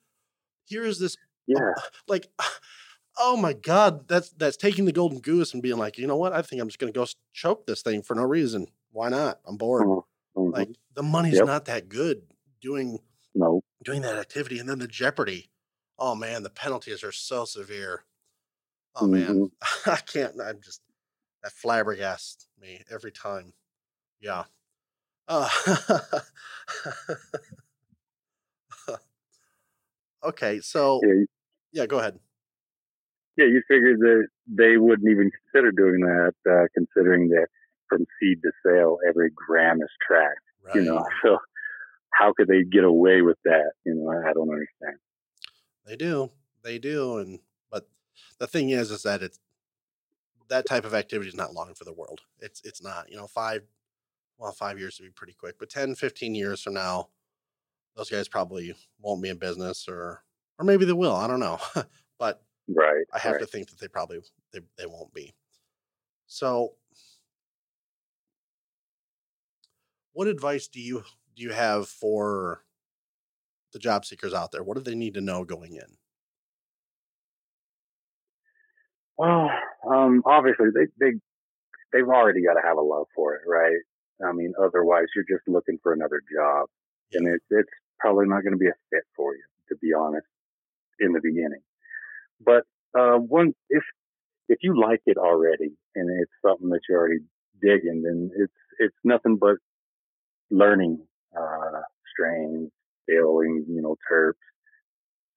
[0.64, 1.74] Here is this, yeah,
[2.08, 2.28] like."
[3.20, 6.34] oh my god, that's that's taking the golden goose and being like, you know what?
[6.34, 8.68] I think I'm just going to go choke this thing for no reason.
[8.92, 9.40] Why not?
[9.46, 9.86] I'm bored.
[9.86, 10.40] Mm-hmm.
[10.40, 10.52] mm-hmm.
[10.52, 11.46] Like the money's yep.
[11.46, 12.22] not that good
[12.62, 13.00] doing
[13.36, 15.50] no doing that activity, and then the jeopardy.
[16.00, 18.06] Oh man, the penalties are so severe.
[18.96, 19.40] Oh mm-hmm.
[19.40, 19.52] man,
[19.86, 20.40] I can't.
[20.42, 20.82] I'm just
[21.44, 23.54] that flabbergasts me every time.
[24.20, 24.46] Yeah.
[25.28, 25.50] Uh,
[30.24, 31.24] okay, so yeah.
[31.72, 32.20] yeah, go ahead
[33.38, 37.48] yeah, you figured that they wouldn't even consider doing that, uh, considering that
[37.90, 40.40] from seed to sale, every gram is tracked.
[40.64, 40.76] Right.
[40.76, 41.38] You know, so
[42.12, 43.72] how could they get away with that?
[43.86, 44.98] You know, I, I don't understand.
[45.86, 46.32] They do,
[46.64, 47.40] they do, and
[47.72, 47.90] but
[48.40, 49.40] the thing is, is that it's
[50.50, 52.22] that type of activity is not long for the world.
[52.40, 53.10] It's it's not.
[53.10, 53.64] You know, five,
[54.38, 57.10] well, five years would be pretty quick, but 10, 15 years from now,
[57.96, 60.24] those guys probably won't be in business, or
[60.60, 61.16] or maybe they will.
[61.16, 61.60] I don't know,
[62.20, 63.06] but Right.
[63.14, 63.42] I have right.
[63.42, 64.20] to think that they probably
[64.54, 65.34] they, they won't be.
[66.28, 66.76] So
[70.14, 71.04] what advice do you
[71.36, 72.64] do you have for
[73.74, 74.64] the job seekers out there?
[74.64, 75.98] What do they need to know going in?
[79.18, 79.50] Well,
[79.90, 81.14] um, obviously they they
[81.94, 83.80] they've already got to have a love for it, right?
[84.26, 86.68] I mean, otherwise you're just looking for another job,
[87.14, 90.28] and it's it's probably not going to be a fit for you, to be honest,
[91.00, 91.62] in the beginning.
[92.46, 92.64] But
[92.98, 93.84] uh, one if
[94.50, 97.22] if you like it already and it's something that you're already
[97.62, 99.58] digging, then it's it's nothing but
[100.52, 101.00] learning
[101.38, 101.82] uh,
[102.14, 102.72] strains,
[103.04, 104.34] scaling, you know, terps,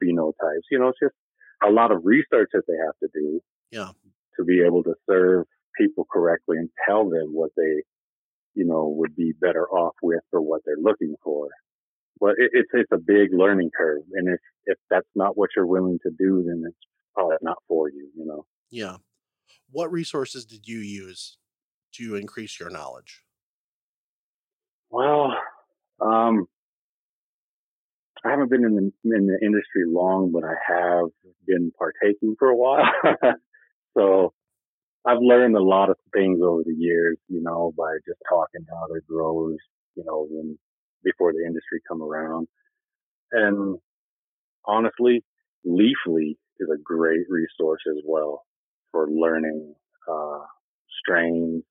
[0.03, 0.67] phenotypes.
[0.71, 1.15] You know, it's just
[1.67, 3.41] a lot of research that they have to do.
[3.71, 3.91] Yeah.
[4.39, 5.47] To be able to serve
[5.79, 7.83] people correctly and tell them what they,
[8.55, 11.49] you know, would be better off with for what they're looking for.
[12.21, 15.67] But it, it's it's a big learning curve, and if if that's not what you're
[15.67, 16.77] willing to do, then it's
[17.15, 18.09] probably not for you.
[18.17, 18.47] You know.
[18.71, 18.97] Yeah.
[19.71, 21.37] What resources did you use
[21.95, 23.23] to increase your knowledge?
[24.91, 25.35] Well,
[26.01, 26.47] um,
[28.25, 31.11] I haven't been in the in the industry long, but I have
[31.47, 32.85] been partaking for a while.
[33.97, 34.33] so
[35.07, 38.73] I've learned a lot of things over the years, you know, by just talking to
[38.85, 39.59] other growers,
[39.95, 40.59] you know, when
[41.05, 42.49] before the industry come around.
[43.31, 43.79] And
[44.65, 45.25] honestly,
[45.65, 48.45] Leafly is a great resource as well
[48.91, 49.75] for learning
[50.11, 50.41] uh,
[51.01, 51.63] strains,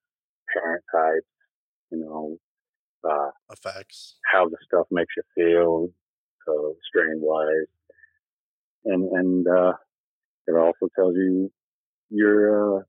[0.53, 1.27] parent types,
[1.91, 2.37] you know,
[3.09, 5.89] uh, effects, how the stuff makes you feel,
[6.47, 7.67] uh, strain wise,
[8.85, 9.73] and and uh,
[10.47, 11.51] it also tells you
[12.09, 12.81] your uh,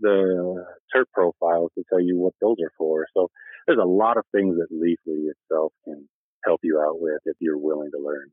[0.00, 3.06] the terp profiles to tell you what those are for.
[3.14, 3.30] So
[3.66, 6.08] there's a lot of things that Leafly itself can
[6.44, 8.30] help you out with if you're willing to learn.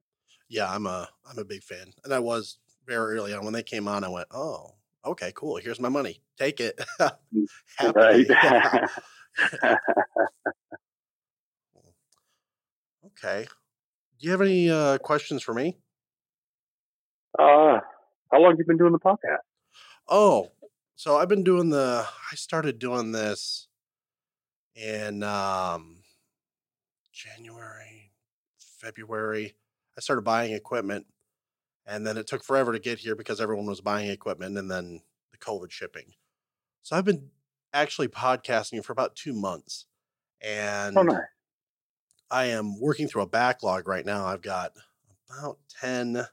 [0.50, 3.64] Yeah, I'm a I'm a big fan, and I was very early on when they
[3.64, 4.04] came on.
[4.04, 4.76] I went, oh,
[5.06, 5.58] okay, cool.
[5.58, 6.22] Here's my money.
[6.38, 6.80] Take it.
[7.00, 8.28] right.
[13.06, 13.48] okay.
[14.20, 15.78] Do you have any uh, questions for me?
[17.38, 17.80] Uh,
[18.32, 19.38] how long have you been doing the podcast?
[20.08, 20.52] Oh,
[20.96, 22.06] so I've been doing the.
[22.32, 23.68] I started doing this
[24.76, 25.98] in um,
[27.12, 28.12] January,
[28.58, 29.56] February.
[29.98, 31.06] I started buying equipment,
[31.86, 35.02] and then it took forever to get here because everyone was buying equipment, and then
[35.32, 36.14] the COVID shipping.
[36.82, 37.30] So I've been
[37.74, 39.86] actually podcasting for about two months,
[40.42, 41.22] and oh, nice.
[42.30, 44.26] I am working through a backlog right now.
[44.26, 44.74] I've got
[45.30, 46.26] about 10,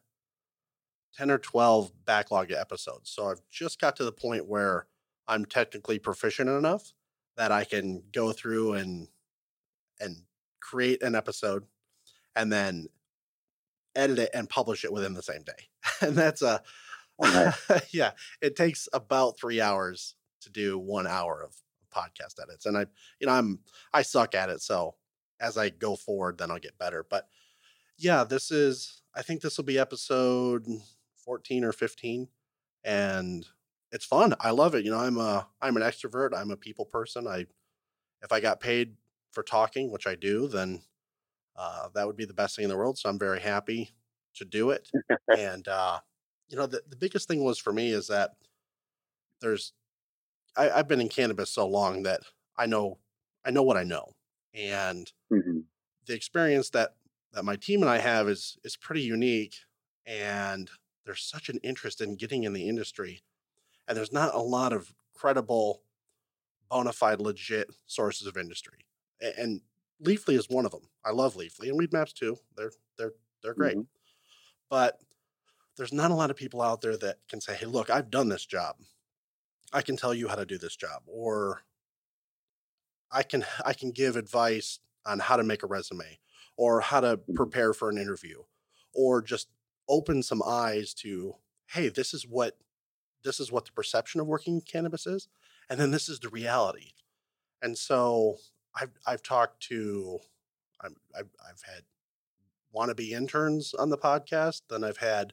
[1.21, 3.11] 10 or 12 backlog episodes.
[3.11, 4.87] So I've just got to the point where
[5.29, 6.95] I'm technically proficient enough
[7.37, 9.07] that I can go through and
[10.01, 10.17] and
[10.61, 11.65] create an episode
[12.35, 12.87] and then
[13.95, 15.69] edit it and publish it within the same day.
[16.01, 16.63] and that's a
[17.19, 17.83] oh, nice.
[17.93, 21.55] yeah, it takes about 3 hours to do 1 hour of
[21.95, 22.65] podcast edits.
[22.65, 22.87] And I
[23.21, 23.59] you know, I'm
[23.93, 24.95] I suck at it, so
[25.39, 27.05] as I go forward, then I'll get better.
[27.07, 27.29] But
[27.99, 30.67] yeah, this is, I think this will be episode
[31.25, 32.29] 14 or 15.
[32.85, 33.47] And
[33.93, 34.35] it's fun.
[34.41, 34.85] I love it.
[34.85, 36.31] You know, I'm a, I'm an extrovert.
[36.37, 37.27] I'm a people person.
[37.27, 37.47] I,
[38.23, 38.95] if I got paid
[39.33, 40.83] for talking, which I do, then
[41.57, 42.99] uh, that would be the best thing in the world.
[42.99, 43.91] So I'm very happy
[44.35, 44.89] to do it.
[45.37, 45.99] and, uh,
[46.49, 48.31] you know, the, the biggest thing was for me is that
[49.41, 49.73] there's,
[50.57, 52.21] I, I've been in cannabis so long that
[52.57, 52.99] I know,
[53.45, 54.15] I know what I know
[54.55, 55.61] and mm-hmm.
[56.07, 56.95] the experience that
[57.33, 59.55] that my team and I have is is pretty unique
[60.07, 60.71] and
[61.05, 63.23] there's such an interest in getting in the industry
[63.89, 65.83] and there's not a lot of credible
[66.69, 68.87] bona fide legit sources of industry
[69.21, 69.61] and
[70.03, 70.89] Leafly is one of them.
[71.05, 72.37] I love Leafly and Weedmaps too.
[72.57, 73.77] They're they're they're great.
[73.77, 73.83] Mm-hmm.
[74.69, 74.99] But
[75.77, 78.29] there's not a lot of people out there that can say, "Hey, look, I've done
[78.29, 78.77] this job.
[79.73, 81.63] I can tell you how to do this job," or
[83.11, 86.19] I can I can give advice on how to make a resume
[86.57, 87.35] or how to mm-hmm.
[87.35, 88.43] prepare for an interview
[88.93, 89.49] or just
[89.91, 91.35] open some eyes to
[91.73, 92.57] hey this is what
[93.23, 95.29] this is what the perception of working cannabis is
[95.71, 96.93] and then this is the reality.
[97.63, 98.39] And so
[98.75, 100.19] I've I've talked to
[100.81, 101.85] I've I've, I've had
[102.75, 105.33] wannabe interns on the podcast then I've had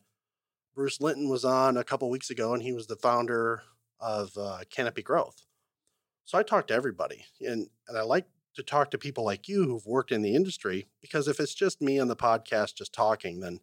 [0.75, 3.63] Bruce Linton was on a couple weeks ago and he was the founder
[3.99, 5.43] of uh, Canopy Growth.
[6.23, 9.63] So I talk to everybody, and and I like to talk to people like you
[9.63, 13.39] who've worked in the industry because if it's just me on the podcast just talking,
[13.39, 13.61] then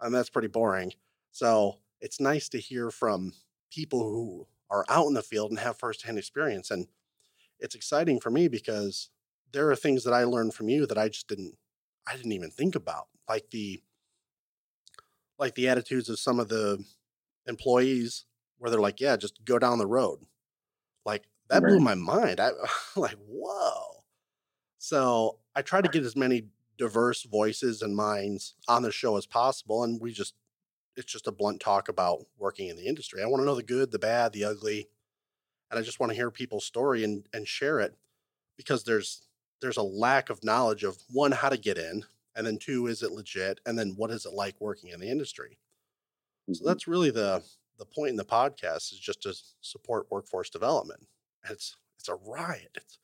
[0.00, 0.92] and that's pretty boring.
[1.32, 3.32] So it's nice to hear from
[3.70, 6.86] people who are out in the field and have firsthand experience, and
[7.58, 9.10] it's exciting for me because
[9.52, 11.56] there are things that I learned from you that I just didn't
[12.06, 13.82] I didn't even think about, like the
[15.38, 16.84] like the attitudes of some of the
[17.46, 18.24] employees
[18.58, 20.20] where they're like, yeah, just go down the road.
[21.04, 21.70] Like that right.
[21.70, 22.40] blew my mind.
[22.40, 22.50] I
[22.96, 24.04] like, whoa.
[24.78, 26.44] So I try to get as many
[26.78, 29.84] diverse voices and minds on the show as possible.
[29.84, 30.34] And we just,
[30.96, 33.22] it's just a blunt talk about working in the industry.
[33.22, 34.88] I want to know the good, the bad, the ugly.
[35.70, 37.96] And I just want to hear people's story and, and share it
[38.56, 39.22] because there's,
[39.60, 42.04] there's a lack of knowledge of one, how to get in.
[42.34, 43.60] And then two, is it legit?
[43.66, 45.58] And then what is it like working in the industry?
[46.46, 46.68] So mm-hmm.
[46.68, 47.42] that's really the
[47.78, 51.06] the point in the podcast is just to support workforce development.
[51.48, 52.70] It's it's a riot.
[52.74, 52.98] It's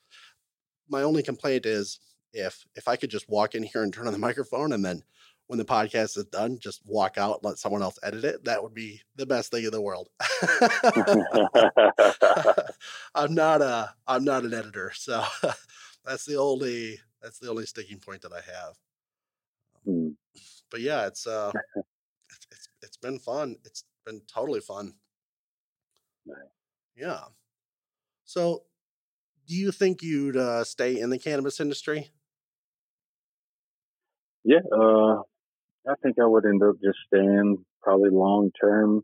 [0.88, 2.00] my only complaint is
[2.35, 5.03] if if I could just walk in here and turn on the microphone and then
[5.47, 8.44] when the podcast is done, just walk out, let someone else edit it.
[8.44, 10.09] That would be the best thing in the world.
[13.14, 15.25] I'm not a I'm not an editor, so
[16.05, 18.75] that's the only that's the only sticking point that I have.
[19.87, 20.14] Mm.
[20.70, 21.53] But yeah, it's uh
[22.31, 23.57] it's it's, it's been fun.
[23.64, 24.94] It's been totally fun.
[26.97, 27.20] Yeah.
[28.25, 28.62] So,
[29.47, 32.11] do you think you'd uh, stay in the cannabis industry?
[34.44, 35.22] Yeah, uh,
[35.88, 39.02] I think I would end up just staying probably long term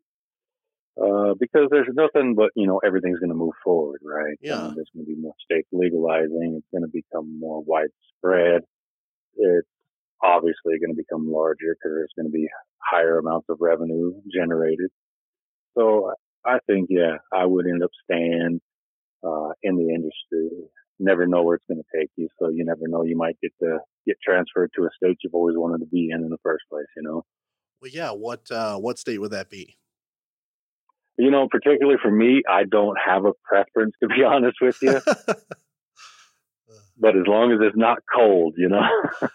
[1.00, 4.36] uh, because there's nothing but you know everything's going to move forward, right?
[4.40, 4.54] Yeah.
[4.54, 6.56] Um, there's going to be more states legalizing.
[6.58, 8.62] It's going to become more widespread.
[9.36, 9.68] It's
[10.22, 12.48] obviously going to become larger because there's going to be
[12.82, 14.90] higher amounts of revenue generated.
[15.76, 16.12] So
[16.44, 18.60] I think yeah, I would end up staying
[19.24, 20.50] uh, in the industry.
[21.00, 23.02] Never know where it's going to take you, so you never know.
[23.02, 26.22] You might get to get transferred to a state you've always wanted to be in
[26.22, 26.86] in the first place.
[26.96, 27.24] You know.
[27.80, 28.10] Well, yeah.
[28.10, 29.76] What uh, what state would that be?
[31.16, 35.00] You know, particularly for me, I don't have a preference to be honest with you.
[36.98, 38.86] but as long as it's not cold, you know.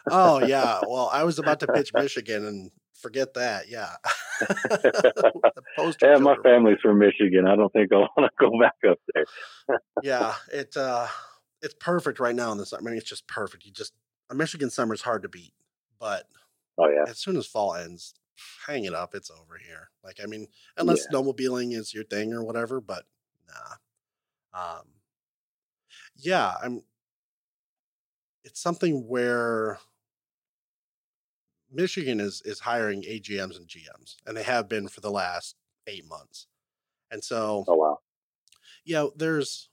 [0.10, 0.80] oh yeah.
[0.88, 3.69] Well, I was about to pitch Michigan, and forget that.
[3.69, 3.89] Yeah.
[6.01, 7.47] yeah, my family's from Michigan.
[7.47, 9.25] I don't think I'll want to go back up there.
[10.04, 11.08] yeah, it uh,
[11.65, 12.73] it's perfect right now in this.
[12.73, 13.65] I mean, it's just perfect.
[13.65, 13.93] You just
[14.30, 15.54] a Michigan summer is hard to beat,
[15.99, 16.28] but
[16.78, 18.13] oh yeah, as soon as fall ends,
[18.67, 19.15] hang it up.
[19.15, 19.89] It's over here.
[20.04, 20.47] Like I mean,
[20.78, 21.17] unless yeah.
[21.17, 23.06] snowmobiling is your thing or whatever, but
[23.47, 24.78] nah.
[24.78, 24.84] Um,
[26.15, 26.84] yeah, I'm.
[28.43, 29.80] It's something where
[31.71, 35.56] Michigan is is hiring AGMs and GMs, and they have been for the last
[35.88, 36.45] eight months.
[37.10, 37.99] And so, oh wow,
[38.86, 39.69] yeah, there's.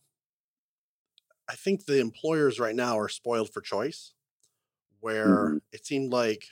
[1.52, 4.14] I think the employers right now are spoiled for choice,
[5.00, 5.56] where mm-hmm.
[5.70, 6.46] it seemed like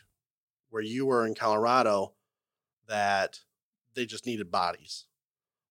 [0.69, 2.13] where you were in Colorado
[2.87, 3.41] that
[3.95, 5.07] they just needed bodies.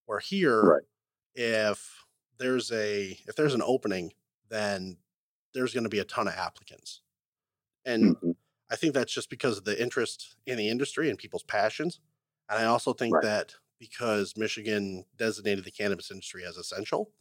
[0.08, 0.82] Where here, right.
[1.36, 2.06] if
[2.40, 4.14] there's a if there's an opening,
[4.50, 4.98] then
[5.54, 7.02] there's going to be a ton of applicants,
[7.86, 8.32] and mm-hmm.
[8.72, 12.00] I think that's just because of the interest in the industry and people's passions.
[12.50, 13.24] And I also think right.
[13.24, 17.12] that because Michigan designated the cannabis industry as essential,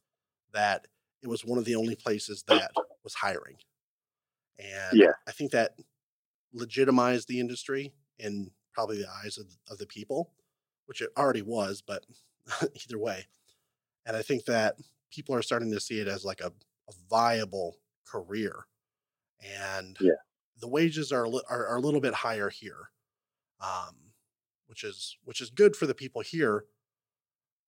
[0.54, 0.86] that
[1.22, 2.70] it was one of the only places that
[3.04, 3.56] was hiring.
[4.58, 5.12] And yeah.
[5.26, 5.72] I think that
[6.52, 10.32] legitimized the industry in probably the eyes of, of the people,
[10.86, 12.04] which it already was, but
[12.62, 13.26] either way.
[14.06, 14.76] And I think that
[15.12, 16.48] people are starting to see it as like a,
[16.88, 18.66] a viable career.
[19.40, 20.12] And yeah
[20.60, 22.90] the wages are, are, are a little bit higher here,
[23.60, 23.94] um,
[24.66, 26.64] which is which is good for the people here.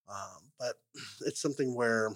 [0.08, 0.74] Um, but
[1.26, 2.10] it's something where,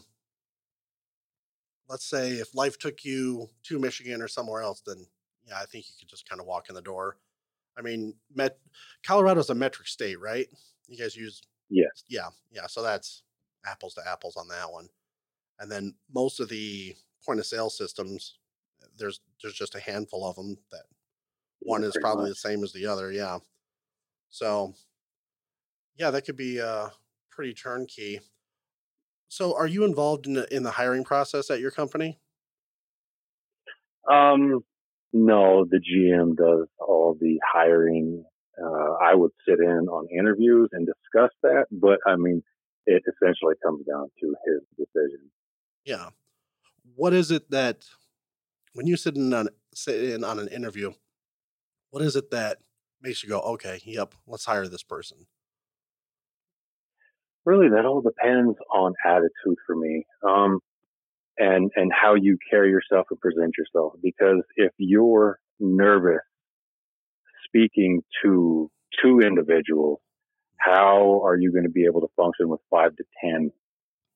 [1.88, 5.06] let's say, if life took you to Michigan or somewhere else, then
[5.46, 7.18] yeah, I think you could just kind of walk in the door.
[7.76, 8.58] I mean, Met
[9.06, 10.48] Colorado's a metric state, right?
[10.86, 12.66] You guys use yeah, yeah, yeah.
[12.66, 13.22] So that's
[13.66, 14.88] apples to apples on that one.
[15.58, 16.94] And then most of the
[17.24, 18.38] point of sale systems
[18.98, 20.84] there's there's just a handful of them that
[21.60, 22.32] one yeah, is probably much.
[22.42, 23.10] the same as the other.
[23.10, 23.38] Yeah.
[24.30, 24.74] So,
[25.96, 26.88] yeah, that could be uh,
[27.30, 28.20] pretty turnkey.
[29.28, 32.18] So, are you involved in the in the hiring process at your company?
[34.10, 34.60] Um,
[35.12, 38.24] no, the GM does all the hiring.
[38.62, 42.42] Uh, I would sit in on interviews and discuss that, but I mean,
[42.86, 45.30] it essentially comes down to his decision.
[45.84, 46.10] Yeah.
[46.94, 47.84] What is it that
[48.74, 50.92] when you sit in on sit in on an interview,
[51.90, 52.58] what is it that
[53.00, 55.26] makes you go, okay, yep, let's hire this person?
[57.44, 60.60] Really, that all depends on attitude for me, um,
[61.38, 63.94] and and how you carry yourself and present yourself.
[64.02, 66.20] Because if you're nervous
[67.46, 68.70] speaking to
[69.02, 70.00] two individuals,
[70.58, 73.50] how are you going to be able to function with five to ten,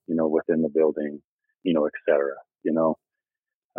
[0.07, 1.21] you know, within the building,
[1.63, 2.95] you know, et cetera, you know?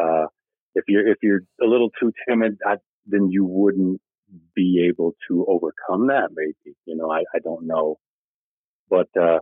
[0.00, 0.26] Uh,
[0.74, 4.00] if you're if you're a little too timid, I, then you wouldn't
[4.54, 6.30] be able to overcome that.
[6.34, 7.98] Maybe you know, I, I don't know,
[8.88, 9.40] but uh,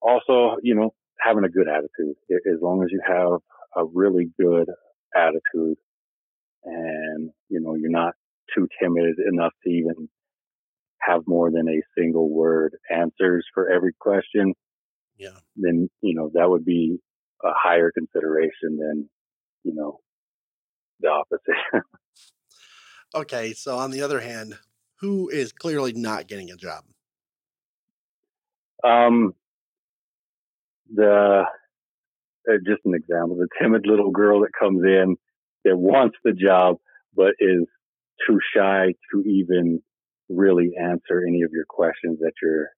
[0.00, 2.16] also you know, having a good attitude.
[2.30, 3.40] As long as you have
[3.76, 4.68] a really good
[5.14, 5.78] attitude,
[6.64, 8.14] and you know, you're not
[8.54, 10.08] too timid enough to even
[11.00, 14.54] have more than a single word answers for every question.
[15.16, 15.38] Yeah.
[15.56, 16.98] Then you know that would be
[17.44, 19.08] a higher consideration than
[19.68, 20.00] you know,
[21.00, 21.42] the opposite.
[23.14, 24.58] okay, so on the other hand,
[25.00, 26.84] who is clearly not getting a job?
[28.84, 29.34] Um,
[30.92, 31.44] the
[32.48, 35.16] uh, just an example, the timid little girl that comes in
[35.64, 36.76] that wants the job
[37.14, 37.64] but is
[38.26, 39.82] too shy to even
[40.28, 42.68] really answer any of your questions that you're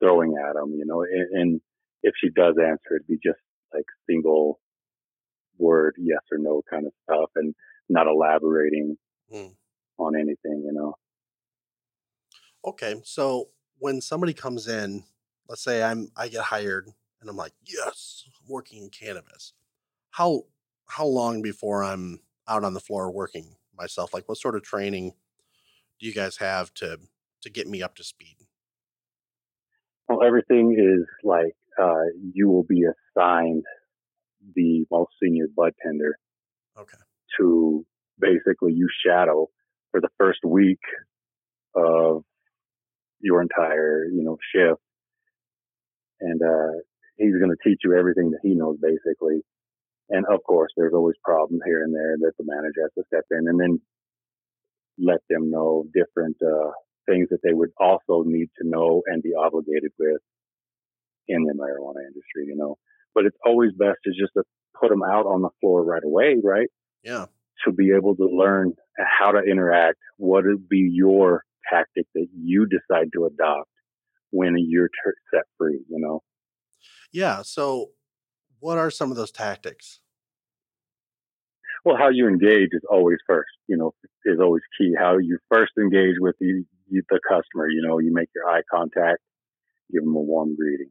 [0.00, 1.60] throwing at them, you know, and, and
[2.02, 3.38] if she does answer, it'd be just
[3.72, 4.60] like single
[5.58, 7.54] word yes or no kind of stuff and
[7.88, 8.96] not elaborating
[9.32, 9.52] mm.
[9.98, 10.94] on anything, you know.
[12.64, 13.48] Okay, so
[13.78, 15.04] when somebody comes in,
[15.48, 16.88] let's say I'm I get hired
[17.22, 19.54] and I'm like, yes, I'm working in cannabis.
[20.10, 20.42] How
[20.86, 24.12] how long before I'm out on the floor working myself?
[24.12, 25.14] Like what sort of training
[25.98, 26.98] do you guys have to
[27.42, 28.36] to get me up to speed?
[30.08, 33.64] Well, everything is like uh, you will be assigned
[34.54, 36.16] the most senior bud tender.
[36.76, 36.98] Okay.
[37.38, 37.86] To
[38.18, 39.48] basically you shadow
[39.90, 40.80] for the first week
[41.74, 42.24] of
[43.20, 44.80] your entire, you know, shift.
[46.20, 46.80] And uh,
[47.16, 49.42] he's going to teach you everything that he knows basically.
[50.08, 53.24] And of course, there's always problems here and there that the manager has to step
[53.30, 53.80] in and then
[54.98, 56.70] let them know different uh,
[57.08, 60.20] things that they would also need to know and be obligated with
[61.28, 62.76] in the marijuana industry, you know.
[63.14, 64.42] But it's always best to just to
[64.78, 66.68] put them out on the floor right away, right?
[67.02, 67.26] Yeah.
[67.66, 72.66] To be able to learn how to interact, what would be your tactic that you
[72.66, 73.70] decide to adopt
[74.30, 76.22] when you're ter- set free, you know?
[77.12, 77.42] Yeah.
[77.42, 77.90] So,
[78.60, 80.00] what are some of those tactics?
[81.84, 83.92] Well, how you engage is always first, you know,
[84.24, 84.94] is always key.
[84.96, 89.18] How you first engage with the, the customer, you know, you make your eye contact,
[89.92, 90.90] give them a warm greeting,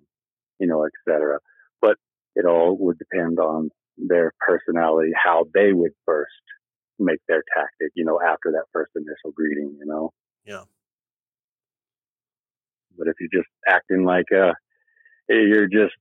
[0.59, 1.39] you know, etc.
[1.82, 1.95] But
[2.36, 6.32] it all would depend on their personality, how they would first
[6.99, 10.11] make their tactic, you know, after that first initial greeting, you know?
[10.45, 10.63] Yeah.
[12.97, 14.53] But if you're just acting like uh,
[15.30, 15.93] you're just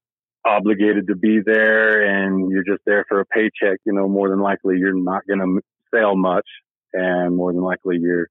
[0.46, 4.40] obligated to be there and you're just there for a paycheck, you know, more than
[4.40, 5.60] likely you're not going to
[5.94, 6.46] sell much,
[6.92, 8.28] and more than likely you're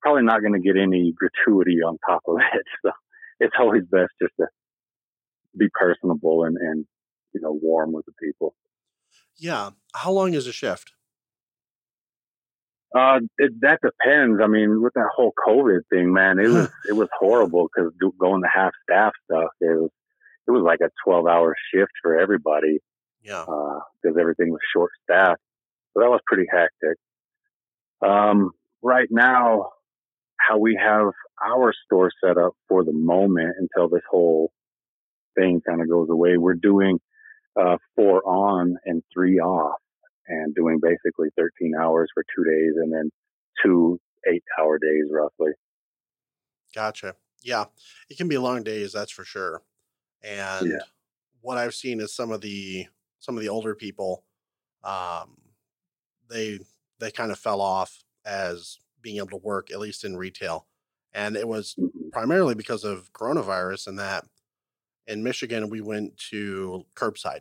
[0.00, 2.64] probably not going to get any gratuity on top of it.
[2.84, 2.92] So
[3.40, 4.46] it's always best just to
[5.56, 6.86] be personable and, and
[7.32, 8.54] you know warm with the people.
[9.36, 9.70] Yeah.
[9.94, 10.92] How long is a shift?
[12.94, 14.40] Uh, it, that depends.
[14.42, 18.42] I mean, with that whole COVID thing, man, it was it was horrible because going
[18.42, 19.90] to half staff stuff, it was
[20.48, 22.78] it was like a twelve hour shift for everybody.
[23.22, 25.40] Yeah, because uh, everything was short staffed,
[25.92, 26.98] so that was pretty hectic.
[28.00, 29.70] Um, right now,
[30.38, 31.08] how we have
[31.44, 34.52] our store set up for the moment until this whole
[35.36, 37.00] thing kind of goes away, we're doing
[37.60, 39.78] uh, four on and three off
[40.26, 43.10] and doing basically 13 hours for two days and then
[43.62, 43.98] two
[44.30, 45.52] eight hour days roughly.
[46.74, 47.14] Gotcha.
[47.42, 47.66] Yeah.
[48.10, 49.62] It can be long days, that's for sure.
[50.22, 50.78] And yeah.
[51.40, 52.86] what I've seen is some of the
[53.20, 54.24] some of the older people,
[54.84, 55.36] um,
[56.28, 56.60] they
[56.98, 60.66] they kind of fell off as being able to work, at least in retail.
[61.12, 62.10] And it was mm-hmm.
[62.10, 64.24] primarily because of coronavirus and that
[65.06, 67.40] in Michigan we went to curbside.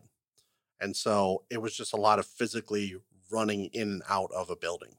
[0.80, 2.96] And so it was just a lot of physically
[3.32, 4.96] running in and out of a building.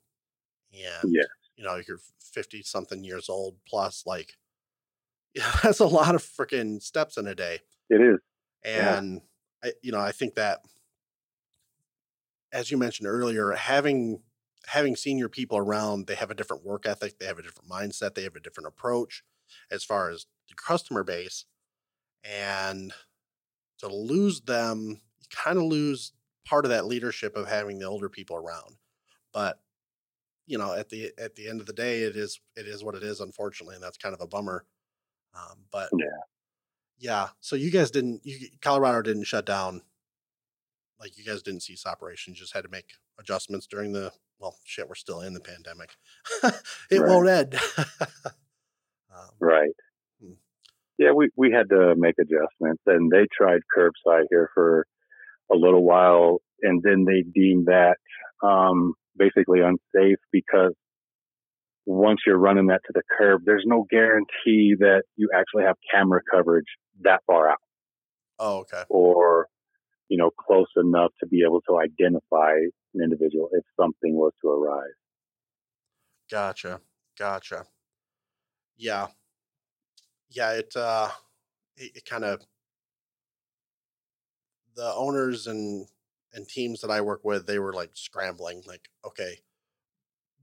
[0.73, 1.23] And, yeah.
[1.57, 4.37] you know, you're 50 something years old plus, like,
[5.35, 7.61] yeah, that's a lot of freaking steps in a day.
[7.91, 8.19] It is.
[8.65, 9.23] And,
[9.63, 9.71] yeah.
[9.71, 10.61] I, you know, I think that,
[12.53, 14.23] as you mentioned earlier, having
[14.67, 18.15] having senior people around, they have a different work ethic, they have a different mindset,
[18.15, 19.23] they have a different approach
[19.71, 21.47] as far as the customer base.
[22.23, 22.93] And
[23.79, 26.13] to lose them you kind of lose
[26.47, 28.77] part of that leadership of having the older people around.
[29.33, 29.61] But
[30.47, 32.95] you know, at the at the end of the day, it is it is what
[32.95, 34.65] it is, unfortunately, and that's kind of a bummer.
[35.35, 36.07] Um, but yeah,
[36.99, 37.29] yeah.
[37.41, 39.83] So you guys didn't, you Colorado didn't shut down.
[41.01, 44.89] Like you guys didn't cease operations, just had to make adjustments during the well, shit.
[44.89, 45.91] We're still in the pandemic.
[46.91, 47.09] it right.
[47.09, 47.55] won't end.
[47.79, 49.75] um, right.
[50.23, 50.35] Hmm.
[50.99, 54.87] Yeah, we we had to make adjustments, and they tried curbside here for
[55.51, 57.97] a little while, and then they deemed that
[58.43, 60.75] um, basically unsafe because
[61.87, 66.21] once you're running that to the curb, there's no guarantee that you actually have camera
[66.31, 66.67] coverage
[67.03, 67.59] that far out.
[68.39, 68.85] Oh, okay.
[68.89, 69.49] Or,
[70.09, 72.55] you know, close enough to be able to identify
[72.95, 74.93] an individual if something was to arise.
[76.31, 76.81] Gotcha.
[77.19, 77.67] Gotcha.
[78.77, 79.09] Yeah.
[80.31, 81.09] Yeah, it uh
[81.77, 82.41] it, it kind of
[84.77, 85.89] the owners and
[86.33, 89.39] and teams that I work with, they were like scrambling, like, okay.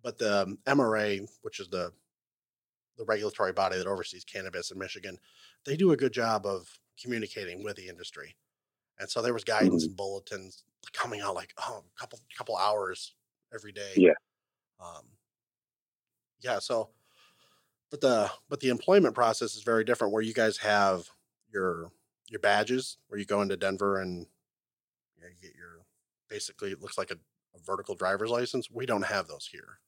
[0.03, 1.91] But the MRA, which is the
[2.97, 5.17] the regulatory body that oversees cannabis in Michigan,
[5.66, 8.36] they do a good job of communicating with the industry.
[8.99, 9.88] And so there was guidance Mhm.
[9.88, 10.63] and bulletins
[10.93, 13.16] coming out like oh, a couple couple hours
[13.53, 13.93] every day.
[13.95, 14.13] Yeah.
[14.80, 15.18] Um,
[16.39, 16.59] yeah.
[16.59, 16.91] So,
[17.89, 20.13] but the but the employment process is very different.
[20.13, 21.09] Where you guys have
[21.51, 21.91] your
[22.28, 24.28] your badges, where you go into Denver and
[25.18, 25.86] you, know, you get your
[26.30, 27.16] basically it looks like a,
[27.55, 28.70] a vertical driver's license.
[28.72, 29.80] We don't have those here.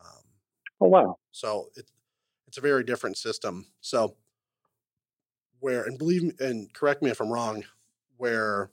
[0.00, 0.24] Um,
[0.80, 1.18] Oh wow.
[1.30, 1.92] so it's
[2.46, 3.66] it's a very different system.
[3.80, 4.16] So
[5.60, 7.64] where and believe me and correct me if I'm wrong,
[8.16, 8.70] where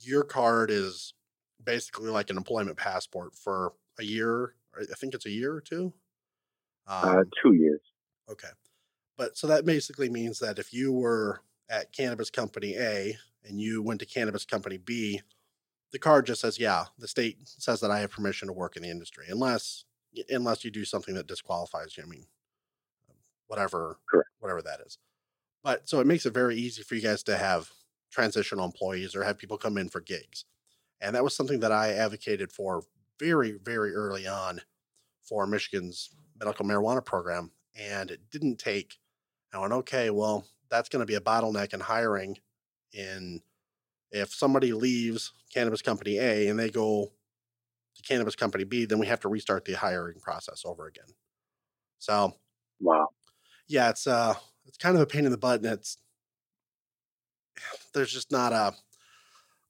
[0.00, 1.14] your card is
[1.62, 4.54] basically like an employment passport for a year.
[4.76, 5.92] I think it's a year or two.
[6.86, 7.80] Uh, Um, two years.
[8.30, 8.48] okay,
[9.16, 13.82] but so that basically means that if you were at cannabis company A and you
[13.82, 15.20] went to cannabis company B,
[15.90, 18.82] the card just says, "Yeah, the state says that I have permission to work in
[18.82, 19.84] the industry," unless
[20.30, 22.02] unless you do something that disqualifies you.
[22.04, 22.26] I mean,
[23.46, 24.30] whatever, Correct.
[24.38, 24.98] whatever that is.
[25.68, 27.70] But so it makes it very easy for you guys to have
[28.10, 30.46] transitional employees or have people come in for gigs.
[31.02, 32.84] And that was something that I advocated for
[33.20, 34.62] very, very early on
[35.22, 36.08] for Michigan's
[36.40, 37.50] medical marijuana program.
[37.78, 38.94] And it didn't take,
[39.52, 42.38] I went, okay, well, that's going to be a bottleneck in hiring.
[42.94, 43.42] In
[44.10, 47.12] if somebody leaves cannabis company A and they go
[47.94, 51.12] to cannabis company B, then we have to restart the hiring process over again.
[51.98, 52.32] So
[52.80, 53.08] Wow.
[53.68, 54.32] yeah, it's uh
[54.68, 55.98] it's kind of a pain in the butt and it's
[57.92, 58.74] there's just not a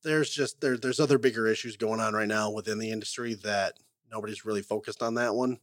[0.05, 3.75] there's just there there's other bigger issues going on right now within the industry that
[4.11, 5.59] nobody's really focused on that one.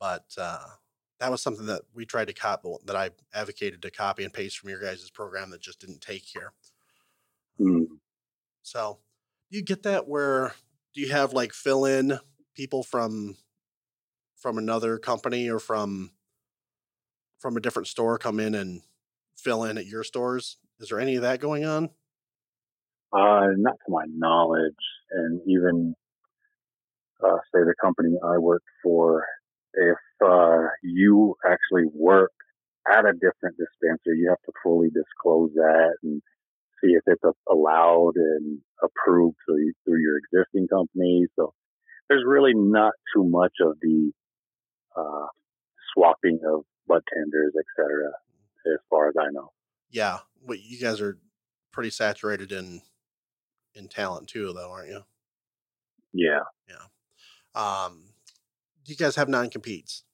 [0.00, 0.64] But uh
[1.20, 4.58] that was something that we tried to copy that I advocated to copy and paste
[4.58, 6.52] from your guys' program that just didn't take here.
[7.60, 7.86] Mm.
[8.62, 8.98] So
[9.50, 10.54] do you get that where
[10.94, 12.18] do you have like fill in
[12.54, 13.36] people from
[14.36, 16.12] from another company or from
[17.38, 18.82] from a different store come in and
[19.36, 20.58] fill in at your stores?
[20.80, 21.90] Is there any of that going on?
[23.12, 24.74] Uh, not to my knowledge,
[25.10, 25.94] and even
[27.24, 29.24] uh, say the company I work for,
[29.74, 32.32] if uh, you actually work
[32.90, 36.22] at a different dispenser, you have to fully disclose that and
[36.82, 41.26] see if it's allowed and approved through, through your existing company.
[41.36, 41.52] So
[42.08, 44.12] there's really not too much of the
[44.96, 45.26] uh,
[45.92, 48.10] swapping of bud tenders, et cetera,
[48.66, 49.52] as far as I know.
[49.90, 51.18] Yeah, but you guys are
[51.72, 52.82] pretty saturated in
[53.74, 55.02] in talent too, though, aren't you?
[56.12, 56.40] Yeah.
[56.68, 56.84] Yeah.
[57.54, 58.04] Um,
[58.84, 60.04] do you guys have non competes?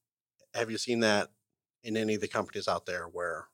[0.55, 1.31] Have you seen that
[1.83, 3.47] in any of the companies out there where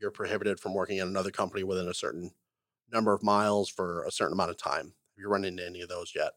[0.00, 2.32] you're prohibited from working at another company within a certain
[2.92, 4.86] number of miles for a certain amount of time?
[4.86, 6.32] Have you run into any of those yet?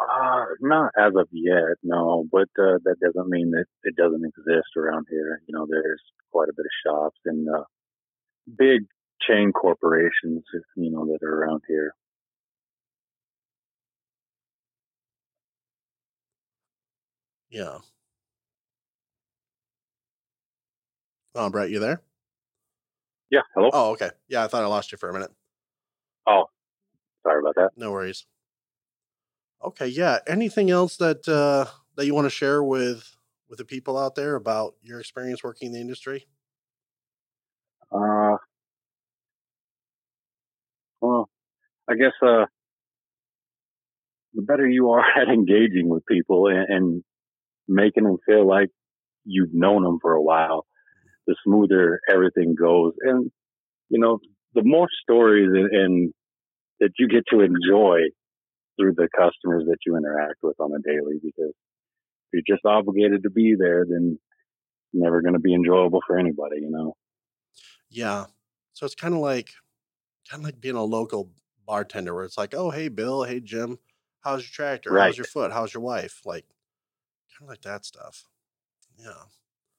[0.00, 2.24] Uh, not as of yet, no.
[2.30, 5.40] But uh, that doesn't mean that it doesn't exist around here.
[5.46, 7.64] You know, there's quite a bit of shops and uh,
[8.58, 8.82] big
[9.26, 10.42] chain corporations,
[10.76, 11.94] you know, that are around here.
[17.50, 17.78] Yeah.
[21.36, 22.02] Oh, Bret, you there?
[23.30, 23.40] Yeah.
[23.54, 23.70] Hello.
[23.72, 24.10] Oh, okay.
[24.28, 25.30] Yeah, I thought I lost you for a minute.
[26.26, 26.46] Oh,
[27.22, 27.70] sorry about that.
[27.76, 28.26] No worries.
[29.62, 30.18] Okay, yeah.
[30.26, 33.16] Anything else that uh, that you want to share with
[33.48, 36.26] with the people out there about your experience working in the industry?
[37.90, 38.36] Uh,
[41.00, 41.28] well,
[41.88, 42.46] I guess uh,
[44.34, 47.04] the better you are at engaging with people and, and
[47.68, 48.68] making them feel like
[49.24, 50.66] you've known them for a while,
[51.26, 52.92] the smoother everything goes.
[53.00, 53.30] And
[53.88, 54.18] you know,
[54.54, 56.14] the more stories and, and
[56.80, 57.98] that you get to enjoy
[58.76, 63.22] through the customers that you interact with on a daily, because if you're just obligated
[63.22, 66.56] to be there, then it's never going to be enjoyable for anybody.
[66.60, 66.96] You know.
[67.90, 68.26] Yeah.
[68.72, 69.50] So it's kind of like
[70.28, 71.30] kind of like being a local
[71.66, 73.78] bartender where it's like, "Oh, hey Bill, hey Jim,
[74.20, 74.98] how's your tractor?
[74.98, 75.52] How's your foot?
[75.52, 76.44] How's your wife?" Like
[77.38, 78.26] kind of like that stuff.
[78.98, 79.24] Yeah.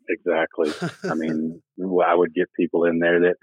[0.08, 0.72] Exactly.
[1.10, 1.62] I mean,
[2.06, 3.36] I would get people in there that,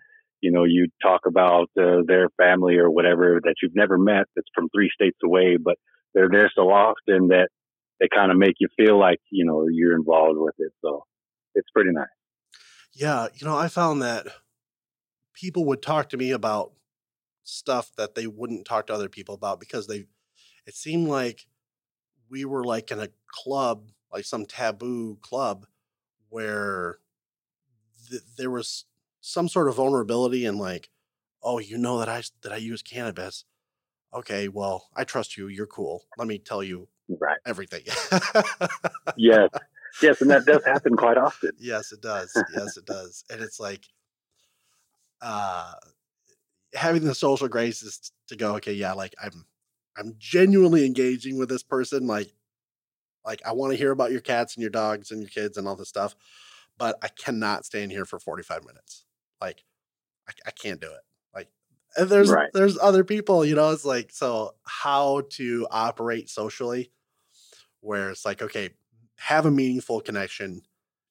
[0.43, 4.49] you know, you talk about uh, their family or whatever that you've never met that's
[4.55, 5.76] from three states away, but
[6.14, 7.49] they're there so often that
[8.01, 10.72] they kind of make you feel like, you know, you're involved with it.
[10.84, 11.05] So
[11.55, 12.07] it's pretty nice.
[12.93, 14.26] Yeah, you know, I found that
[15.32, 16.72] people would talk to me about
[17.45, 20.05] stuff that they wouldn't talk to other people about because they
[20.66, 21.47] it seemed like
[22.30, 25.66] we were like in a club, like some taboo club
[26.28, 26.99] where
[28.11, 28.84] th- there was
[29.22, 30.90] some sort of vulnerability and like,
[31.42, 33.44] oh, you know that I that I use cannabis.
[34.12, 35.48] Okay, well, I trust you.
[35.48, 36.04] You're cool.
[36.18, 37.38] Let me tell you Right.
[37.46, 37.82] everything.
[39.16, 39.48] Yes.
[40.02, 41.52] yes, and that does happen quite often.
[41.58, 42.32] yes, it does.
[42.54, 43.24] Yes, it does.
[43.30, 43.86] And it's like
[45.20, 45.72] uh
[46.74, 49.46] having the social graces to go, okay, yeah, like I'm
[49.96, 52.06] I'm genuinely engaging with this person.
[52.06, 52.32] Like,
[53.24, 55.68] like I want to hear about your cats and your dogs and your kids and
[55.68, 56.14] all this stuff,
[56.78, 59.04] but I cannot stay in here for 45 minutes.
[59.43, 59.64] Like,
[60.28, 61.01] I, I can't do it.
[61.34, 61.49] Like,
[61.97, 62.51] and there's Right.
[62.55, 63.72] there's other people, you know.
[63.72, 66.93] It's like so how to operate socially,
[67.80, 68.70] where it's like, okay,
[69.16, 70.62] have a meaningful connection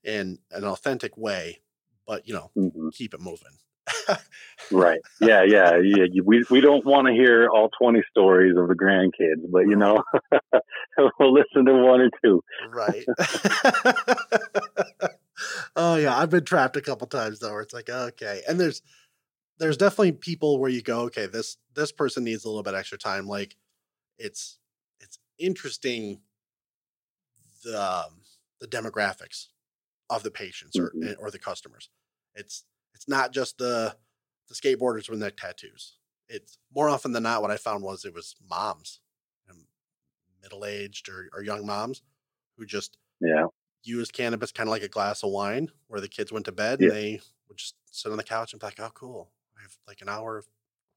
[0.04, 1.62] in an authentic way,
[2.08, 3.58] but you know, hmm keep it moving.
[4.72, 5.02] Right.
[5.20, 6.06] Yeah, yeah, yeah.
[6.24, 10.02] We we don't want to hear all twenty stories of the grandkids, but you know,
[11.20, 12.42] we'll listen to one or two.
[12.74, 13.06] Right.
[15.76, 18.44] oh yeah, I've been trapped a couple times though, where it's like, okay.
[18.48, 18.82] And there's
[19.60, 22.98] there's definitely people where you go, okay, this this person needs a little bit extra
[22.98, 23.28] time.
[23.28, 23.58] Like
[24.20, 24.60] it's
[25.02, 26.22] it's interesting
[27.64, 28.22] the um,
[28.60, 29.48] the demographics
[30.10, 31.16] of the patients or Mhm.
[31.20, 31.90] or the customers.
[32.36, 33.98] It's it's not just the
[34.50, 35.98] the skateboarders with neck tattoos.
[36.30, 39.02] It's more often than not what I found was it was moms,
[40.42, 42.02] middle aged or, or young moms
[42.58, 43.46] who just Yeah.
[43.84, 46.80] Used cannabis kind of like a glass of wine where the kids went to bed
[46.80, 46.82] Yeah.
[46.82, 49.34] and they would just sit on the couch and be like, oh, cool.
[49.58, 50.48] I have like an hour of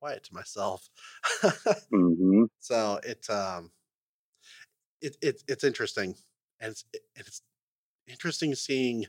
[0.00, 0.90] quiet to myself.
[1.90, 3.72] hmm so it, um,
[5.00, 6.16] it, it, it's interesting.
[6.60, 7.42] And it's, it, it's
[8.08, 9.06] interesting seeing,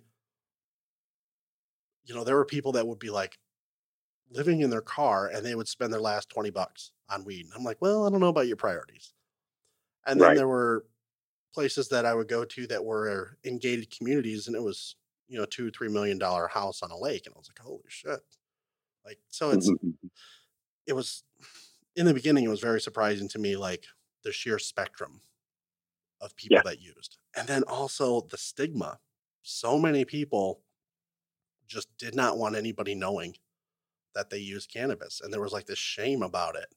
[2.04, 3.40] you know, there were people that would be like
[4.30, 7.48] living in their car and they would spend their last 20 bucks on weed.
[7.56, 9.14] I'm like, well, I don't know about your priorities.
[10.06, 10.36] And then Right.
[10.36, 10.88] there were
[11.56, 14.98] places that I would go to that were in gated communities, and it was
[15.28, 17.82] you know two three million dollar house on a lake, and I was like, holy
[17.88, 18.20] shit!
[19.06, 20.12] Like so, it's Mhm.
[20.88, 21.24] it was
[21.96, 23.86] in the beginning, it was very surprising to me, like
[24.24, 25.22] the sheer spectrum
[26.22, 26.62] of people Yeah.
[26.66, 29.00] that used, and then also the stigma.
[29.44, 30.64] So many people
[31.68, 33.36] just did not want anybody knowing
[34.16, 36.74] that they used cannabis, and there was like this shame about it.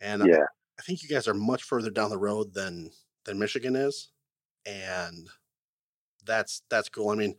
[0.00, 0.46] And I- Yeah.
[0.78, 2.92] I think you guys are much further down the road than
[3.24, 4.10] than Michigan is,
[4.66, 5.28] and
[6.24, 7.10] that's that's cool.
[7.10, 7.36] I mean,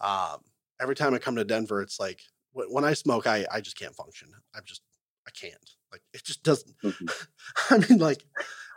[0.00, 0.38] um,
[0.80, 2.20] every time I come to Denver, it's like
[2.52, 4.28] when I smoke, I I just can't function.
[4.54, 4.82] I'm just
[5.26, 5.70] I can't.
[5.92, 6.76] Like it just doesn't.
[6.82, 7.26] Mhm.
[7.70, 8.24] I mean, like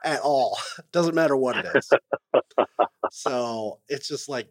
[0.04, 0.58] at all.
[0.92, 1.90] Doesn't matter what it is.
[3.12, 4.48] so it's just like,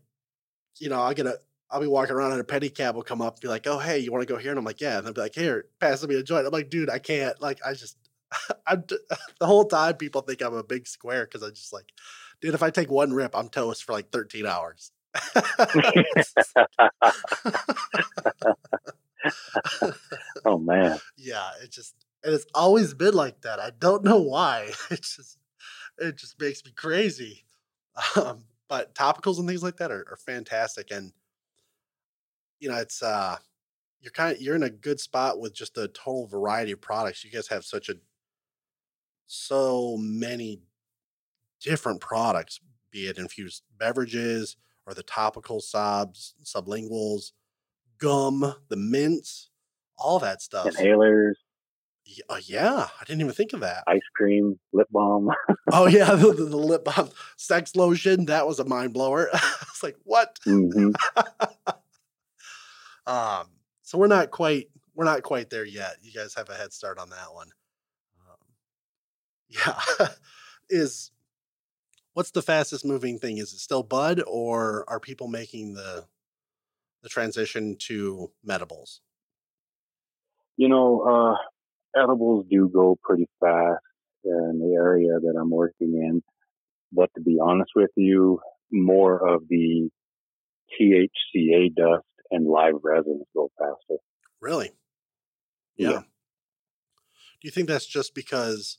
[0.79, 1.39] you know, I get a.
[1.71, 3.99] I'll be walking around and a pedicab will come up and be like, "Oh, hey,
[3.99, 6.07] you want to go here?" And I'm like, "Yeah." And they'll be like, "Here, pass
[6.07, 7.97] me a joint." I'm like, "Dude, I can't." Like, I just,
[8.67, 8.99] I'm d-
[9.41, 11.93] the whole time people think I'm a big square because I just like,
[12.41, 14.93] dude, if I take one rip, I'm toast for like 13 hours.
[20.47, 20.99] oh man.
[21.19, 23.61] yeah, it just and it's always been like that.
[23.61, 24.71] I don't know why.
[24.91, 25.39] It just
[25.99, 27.45] it just makes me crazy.
[28.17, 31.13] Um, but topicals and things like that are, are fantastic, and
[32.59, 33.37] you know it's uh
[34.01, 37.23] you're kind of you're in a good spot with just a total variety of products.
[37.23, 37.97] You guys have such a
[39.33, 40.61] so many
[41.61, 42.61] different products,
[42.91, 44.57] be it infused beverages
[44.87, 47.33] or the topical subs, sublinguals,
[47.99, 49.49] gum, the mints,
[49.97, 50.67] all that stuff.
[50.77, 51.35] Inhalers,
[52.29, 53.85] uh, yeah, I didn't even think of that.
[53.87, 55.31] ice cream, lip balm.
[55.73, 57.09] Oh yeah, the, the, lip balm,
[57.39, 58.27] sex lotion.
[58.27, 59.31] That was a mind blower.
[59.33, 60.39] I was like, what?
[60.45, 60.91] hmm
[63.05, 63.49] Um,
[63.83, 65.97] so we're not quite we're not quite there yet.
[66.03, 67.49] You guys have a head start on that one.
[69.53, 69.79] Yeah,
[70.71, 71.11] is
[72.15, 73.39] what's the fastest moving thing?
[73.39, 76.07] Is it still bud, or are people making the
[77.03, 79.01] the transition to medibles?
[80.57, 83.83] You know, uh, edibles do go pretty fast
[84.25, 86.23] in the area that I'm working in.
[86.93, 88.41] But to be honest with you,
[88.71, 89.91] more of the
[90.81, 94.01] THCA dust and live resins go faster.
[94.41, 94.73] Really?
[95.77, 95.91] Yeah.
[95.91, 95.99] Yeah.
[96.01, 98.79] Do you think that's just because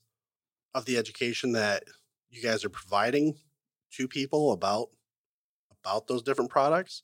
[0.76, 1.84] of the education that
[2.30, 3.36] you guys are providing
[3.92, 4.88] to people about
[5.84, 7.04] about those different products?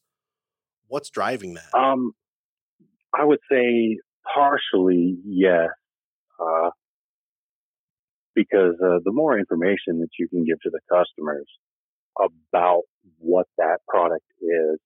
[0.87, 1.77] What's driving that?
[1.77, 2.13] Um,
[3.13, 3.97] I would say
[4.33, 5.69] partially yes,
[6.39, 6.69] uh,
[8.35, 11.47] because uh, the more information that you can give to the customers
[12.17, 12.81] about
[13.17, 14.79] what that product is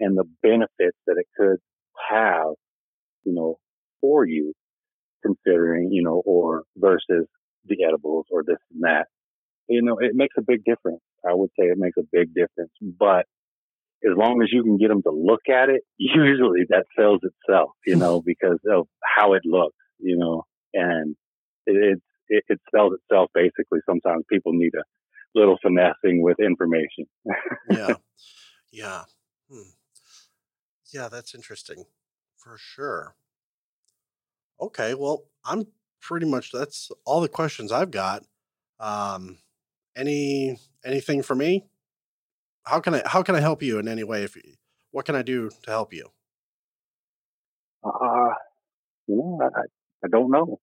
[0.00, 1.58] and the benefits that it could
[2.10, 2.54] have,
[3.24, 3.58] you know,
[4.00, 4.52] for you,
[5.22, 7.26] considering, you know, or versus
[7.66, 9.06] the edibles or this and that,
[9.68, 11.00] you know, it makes a big difference.
[11.26, 13.26] I would say it makes a big difference, but
[14.04, 17.70] as long as you can get them to look at it, usually that sells itself,
[17.86, 20.44] you know, because of how it looks, you know,
[20.74, 21.16] and
[21.66, 23.80] it, it, it sells itself basically.
[23.86, 24.84] Sometimes people need a
[25.38, 27.06] little finessing with information.
[27.70, 27.94] yeah.
[28.74, 29.02] Yeah.
[29.50, 29.68] Hmm.
[30.94, 31.84] Yeah, that's interesting
[32.38, 33.14] for sure.
[34.60, 35.66] Okay, well, I'm
[36.02, 38.24] pretty much that's all the questions I've got.
[38.80, 39.38] Um,
[39.96, 41.66] any anything for me?
[42.64, 44.24] How can I how can I help you in any way?
[44.24, 44.42] If you,
[44.90, 46.10] what can I do to help you?
[47.84, 48.30] Uh,
[49.08, 49.62] you know, I,
[50.04, 50.60] I don't know,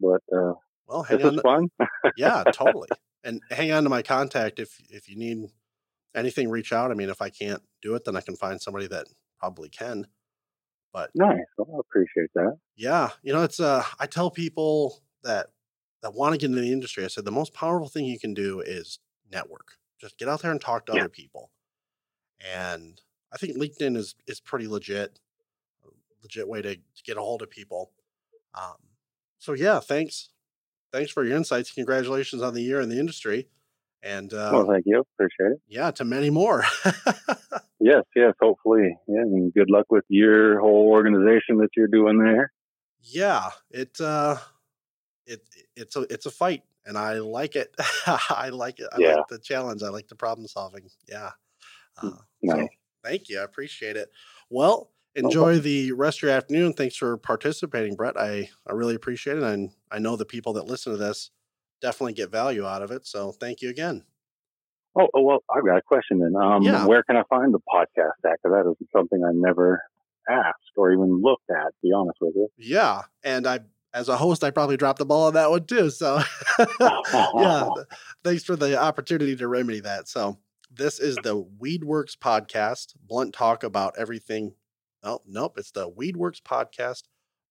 [0.00, 0.54] but uh,
[0.86, 1.40] Well, this hang is on.
[1.40, 1.68] fun.
[2.16, 2.88] Yeah, totally.
[3.24, 5.46] And hang on to my contact if if you need
[6.16, 6.50] anything.
[6.50, 6.90] Reach out.
[6.90, 9.06] I mean, if I can't do it, then I can find somebody that
[9.38, 10.08] probably can.
[10.92, 11.44] But Nice.
[11.58, 12.58] Well, I appreciate that.
[12.76, 15.48] Yeah, you know, it's uh I tell people that
[16.02, 18.34] that want to get into the industry, I said the most powerful thing you can
[18.34, 18.98] do is
[19.30, 19.72] network.
[20.00, 20.98] Just get out there and talk to Yeah.
[21.00, 21.50] other people.
[22.40, 23.00] And
[23.32, 25.20] I think LinkedIn is is pretty legit,
[26.22, 27.92] legit way to, to get a hold of people.
[28.54, 28.76] Um,
[29.38, 30.30] so yeah, thanks.
[30.92, 31.72] Thanks for your insights.
[31.72, 33.48] Congratulations on the year in the industry.
[34.02, 35.04] And uh, Well, thank you.
[35.16, 35.60] Appreciate it.
[35.68, 36.64] yeah, to many more.
[37.84, 38.32] Yes, yes.
[38.40, 39.22] Hopefully, yeah.
[39.22, 42.52] And good luck with your whole organization that you're doing there.
[43.02, 44.36] yeah, it uh
[45.26, 45.40] it
[45.74, 47.74] it's a it's a fight and I like it.
[48.06, 48.86] I like it.
[48.92, 49.14] I Yeah.
[49.16, 49.82] like the challenge.
[49.82, 50.88] I like the problem solving.
[51.08, 51.30] Yeah.
[52.00, 52.12] Uh,
[52.48, 52.68] so
[53.02, 53.40] thank you.
[53.40, 54.10] I appreciate it.
[54.48, 56.74] Well, enjoy the rest of your afternoon.
[56.74, 58.16] Thanks for participating, Bret.
[58.16, 59.42] I, I really appreciate it.
[59.42, 61.32] And I know the people that listen to this
[61.82, 63.06] definitely get value out of it.
[63.06, 64.04] So thank you again.
[64.98, 66.34] Oh, oh, well, I've got a question then.
[66.40, 66.86] Um, Yeah.
[66.86, 68.38] where can I find the podcast at?
[68.42, 69.82] Because that is something I never
[70.28, 71.66] asked or even looked at.
[71.66, 72.48] To be honest with you.
[72.56, 73.02] Yeah.
[73.24, 73.60] And I,
[73.94, 75.90] as a host, I probably dropped the ball on that one too.
[75.90, 76.20] So
[76.80, 77.68] yeah,
[78.24, 80.08] thanks for the opportunity to remedy that.
[80.08, 80.38] So
[80.70, 84.54] this is the Weedworks podcast, blunt talk about everything.
[85.02, 87.02] Oh, nope, it's the Weedworks podcast,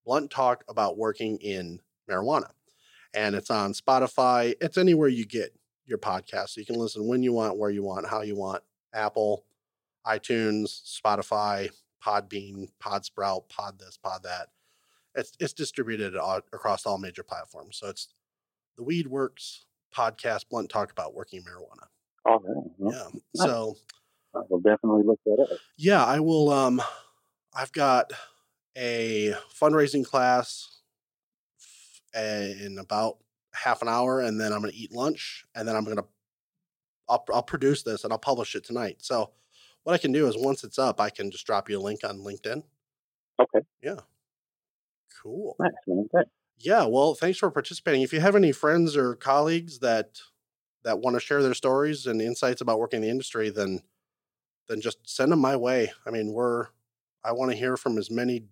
[0.05, 1.79] blunt talk about working in
[2.09, 2.51] marijuana.
[3.13, 4.53] And it's on Spotify.
[4.61, 5.53] It's anywhere you get
[5.85, 6.49] your podcast.
[6.49, 8.63] So you can listen when you want, where you want, how you want.
[8.93, 9.45] Apple,
[10.05, 11.69] iTunes, Spotify,
[12.03, 14.47] Podbean, Podsprout, Pod this, Pod that.
[15.13, 17.77] It's it's distributed across all major platforms.
[17.77, 18.13] So it's
[18.77, 21.87] the Weed Works podcast, blunt talk about working marijuana.
[22.25, 22.41] Oh,
[22.79, 23.07] yeah.
[23.11, 23.45] Nice.
[23.45, 23.75] So
[24.33, 25.59] I will definitely look that up.
[25.77, 26.49] yeah, I will.
[26.49, 26.81] Um,
[27.53, 28.13] I've got
[28.77, 30.80] a fundraising class
[32.15, 33.17] in about
[33.53, 36.05] half an hour, and then I'm going to eat lunch, and then I'm going to
[37.09, 38.97] I'll, I'll produce this and I'll publish it tonight.
[38.99, 39.31] So
[39.83, 42.03] what I can do is once it's up, I can just drop you a link
[42.03, 42.63] on LinkedIn.
[43.39, 43.65] Okay.
[43.81, 43.97] Yeah.
[45.21, 45.55] Cool.
[45.59, 46.07] Nice, man.
[46.57, 48.01] Yeah, well, thanks for participating.
[48.01, 50.21] If you have any friends or colleagues that
[50.83, 53.81] that want to share their stories and insights about working in the industry, then
[54.67, 55.91] then just send them my way.
[56.05, 56.67] I mean, we're
[57.23, 58.45] I want to hear from as many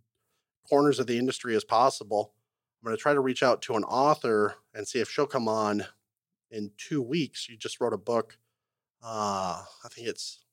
[0.67, 2.33] corners of the industry as possible.
[2.81, 5.49] I'm going to try to reach out to an author and see if she'll come
[5.49, 5.85] on
[6.49, 7.49] in two weeks.
[7.49, 8.37] You just wrote a book.
[9.03, 10.45] Uh, I think it's.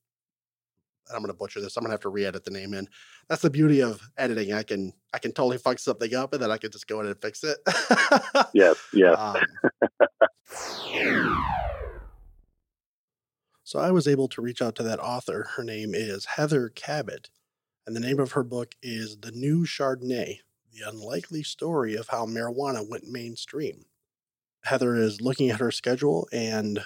[1.09, 1.77] I'm going to butcher this.
[1.77, 2.85] I'm going to have to re-edit the name in.
[3.29, 4.51] That's the beauty of editing.
[4.51, 7.07] I can I can totally fuck something up and then I can just go in
[7.07, 7.57] and fix it.
[8.53, 9.17] Yes, yes.
[10.89, 11.43] Um,
[13.63, 15.49] so I was able to reach out to that author.
[15.57, 17.29] Her name is Heather Cabot,
[17.85, 20.39] and the name of her book is The New Chardonnay
[20.77, 23.85] The Unlikely Story of How Marijuana Went Mainstream.
[24.63, 26.83] Heather is looking at her schedule and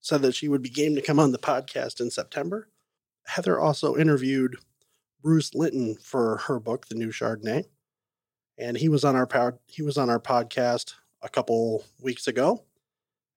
[0.00, 2.68] said that she would be game to come on the podcast in September.
[3.26, 4.56] Heather also interviewed
[5.22, 7.66] Bruce Linton for her book, The New Chardonnay
[8.58, 12.64] and he was on our pod, he was on our podcast a couple weeks ago.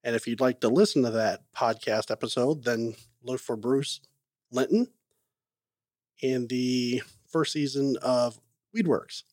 [0.04, 4.00] And if you'd like to listen to that podcast episode, then look for Bruce
[4.52, 4.88] Linton
[6.22, 8.40] in the first season of
[8.76, 9.24] Weedworks.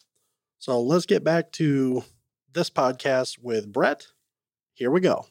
[0.59, 2.03] So let's get back to
[2.53, 4.07] this podcast with Bret.
[4.75, 5.27] Here we go.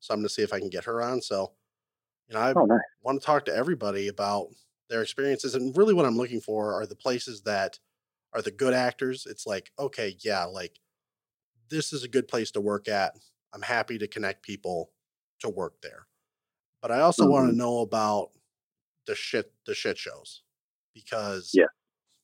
[0.00, 1.20] So I'm going to see if I can get her on.
[1.22, 1.52] So,
[2.28, 2.80] you know, I Oh, nice.
[3.02, 4.48] want to talk to everybody about
[4.90, 7.78] their experiences and really what i'm looking for are the places that
[8.34, 10.78] are the good actors it's like okay yeah like
[11.70, 13.14] this is a good place to work at
[13.54, 14.90] i'm happy to connect people
[15.38, 16.06] to work there
[16.82, 17.58] but i also want to mm-hmm.
[17.58, 18.30] know about
[19.06, 20.42] the shit the shit shows
[21.04, 21.66] because Yeah.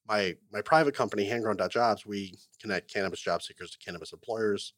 [0.09, 4.75] my my private company handgrown.jobs we connect cannabis job seekers to cannabis employers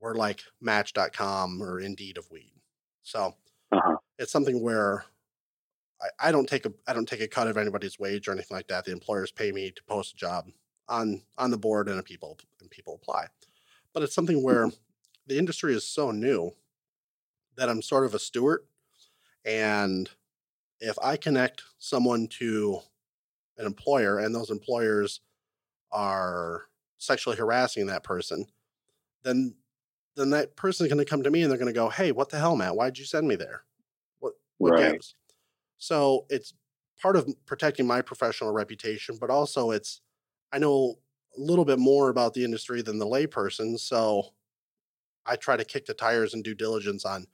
[0.00, 2.52] we're like match.com or indeed of weed
[3.02, 3.34] so
[3.72, 3.96] Uh-huh.
[4.18, 5.04] it's something where
[6.00, 8.56] I, I don't take a I don't take a cut of anybody's wage or anything
[8.56, 8.84] like that.
[8.84, 10.48] The employers pay me to post a job
[10.88, 13.26] on on the board and people and people apply.
[13.92, 14.70] But it's something where
[15.26, 16.54] the industry is so new
[17.56, 18.60] that I'm sort of a steward.
[19.44, 20.08] And
[20.80, 22.80] if I connect someone to
[23.58, 25.20] an employer and those employers
[25.92, 26.64] are
[26.98, 28.46] sexually harassing that person,
[29.24, 29.56] then
[30.16, 32.12] then that person is going to come to me and they're going to go, "Hey,
[32.12, 32.76] what the hell, Matt?
[32.76, 33.64] Why'd you send me there?"
[34.58, 34.76] what Right.
[34.76, 35.14] gives.
[35.78, 36.54] So it's
[37.00, 40.00] part of protecting my professional reputation, but also it's
[40.52, 41.00] I know
[41.36, 44.34] a little bit more about the industry than the layperson, so
[45.26, 47.26] I try to kick the tires and due diligence on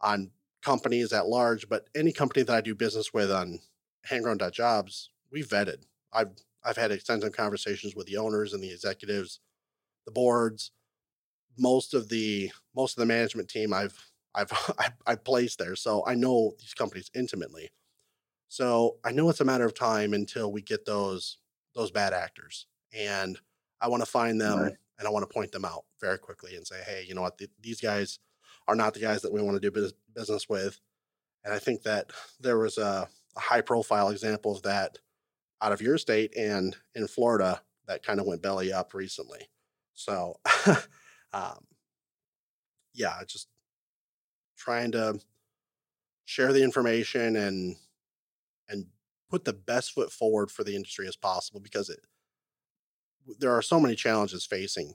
[0.00, 0.30] on
[0.62, 3.60] companies at large, but any company that I do business with on
[4.08, 5.84] handgrown.jobs, we vetted.
[6.12, 6.30] I've
[6.64, 9.40] I've had extensive conversations with the owners and the executives,
[10.06, 10.72] the boards,
[11.58, 13.98] most of the most of the management team I've
[14.34, 17.70] I've I, I placed there, so I know these companies intimately.
[18.48, 21.38] So I know it's a matter of time until we get those
[21.74, 23.38] those bad actors, and
[23.80, 24.72] I want to find them Right.
[24.98, 27.38] and I want to point them out very quickly and say, hey, you know what,
[27.38, 28.18] th- these guys
[28.66, 30.80] are not the guys that we want to do business with.
[31.44, 32.10] And I think that
[32.40, 34.98] there was a, a high profile example of that
[35.60, 39.48] out of your state and in Florida that kind of went belly up recently.
[39.94, 40.38] So,
[41.32, 41.64] um,
[42.94, 43.48] yeah, just
[44.56, 45.18] trying to
[46.24, 47.76] share the information and
[48.68, 48.86] and
[49.30, 52.00] put the best foot forward for the industry as possible because it
[53.38, 54.94] there are so many challenges facing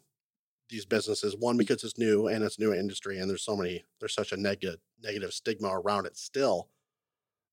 [0.70, 4.14] these businesses one because it's new and it's new industry and there's so many there's
[4.14, 6.70] such a negative negative stigma around it still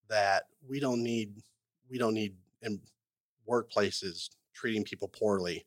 [0.09, 1.33] that we don't need
[1.89, 2.81] we don't need in
[3.51, 5.67] workplaces treating people poorly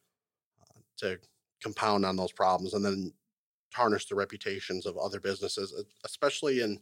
[0.61, 1.19] uh, to
[1.61, 3.13] compound on those problems and then
[3.73, 5.73] tarnish the reputations of other businesses
[6.05, 6.79] especially in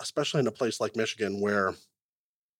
[0.00, 1.74] especially in a place like Michigan where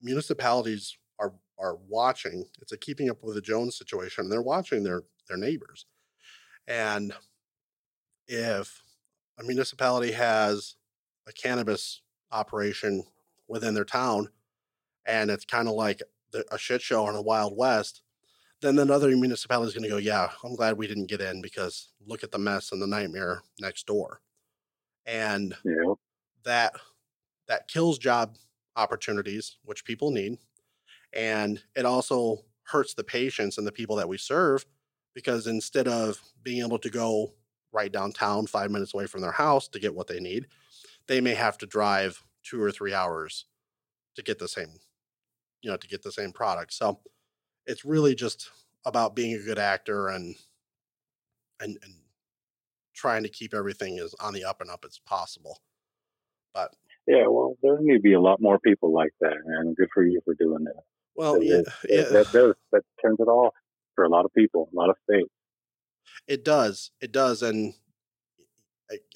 [0.00, 4.82] municipalities are are watching it's a keeping up with the Jones situation and they're watching
[4.82, 5.86] their their neighbors.
[6.66, 7.12] And
[8.26, 8.82] if
[9.38, 10.76] a municipality has
[11.26, 13.04] a cannabis operation
[13.48, 14.28] within their town
[15.04, 16.02] and it's kind of like
[16.50, 18.02] a shit show in a Wild West,
[18.60, 21.92] then another municipality is going to go, Yeah, I'm glad we didn't get in because
[22.06, 24.20] look at the mess and the nightmare next door.
[25.06, 25.94] And Yeah.
[26.44, 26.74] that
[27.48, 28.36] that kills job
[28.76, 30.38] opportunities, which people need.
[31.12, 34.64] And it also hurts the patients and the people that we serve
[35.14, 37.34] because instead of being able to go
[37.72, 40.46] right downtown, five minutes away from their house to get what they need,
[41.06, 43.46] they may have to drive two or three hours
[44.16, 44.78] to get the same,
[45.62, 46.72] you know, to get the same product.
[46.74, 47.00] So
[47.66, 48.50] it's really just
[48.84, 50.34] about being a good actor and
[51.60, 51.94] and and
[52.94, 55.60] trying to keep everything as on the up and up as possible.
[56.52, 56.74] But
[57.06, 57.26] Yeah.
[57.28, 59.74] Well, there need to be a lot more people like that, man.
[59.74, 60.82] Good for you for doing that.
[61.14, 62.02] well, yeah, it- yeah.
[62.10, 63.54] that does that turns it off
[63.94, 65.30] for a lot of people, a lot of states.
[66.26, 66.90] It does.
[67.00, 67.42] It does.
[67.42, 67.74] And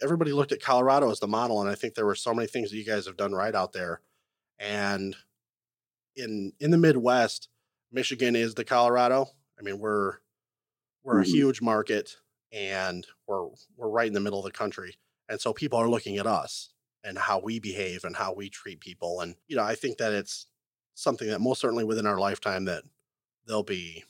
[0.03, 2.70] everybody looked at Colorado as the model, and I think there were so many things
[2.70, 4.01] that you guys have done right out there.
[4.59, 5.14] And
[6.16, 7.48] in in the Midwest,
[7.92, 9.28] Michigan is the Colorado.
[9.58, 10.18] I mean, we're
[11.04, 11.22] we're Mhm.
[11.22, 12.16] a huge market,
[12.52, 14.96] and we're we're right in the middle of the country,
[15.28, 16.70] and so people are looking at us
[17.04, 19.20] and how we behave and how we treat people.
[19.20, 20.48] And you know, I think that it's
[20.94, 22.84] something that most certainly within our lifetime that
[23.46, 24.04] there'll be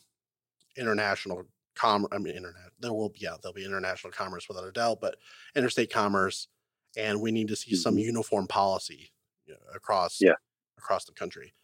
[0.77, 4.73] international com I mean internet there will be yeah there'll be international commerce without a
[4.73, 5.17] doubt but
[5.55, 6.49] interstate commerce
[6.97, 8.01] and we need to see some Mhm.
[8.01, 9.13] uniform policy
[9.47, 10.37] you know, across Yeah.
[10.79, 11.55] across the country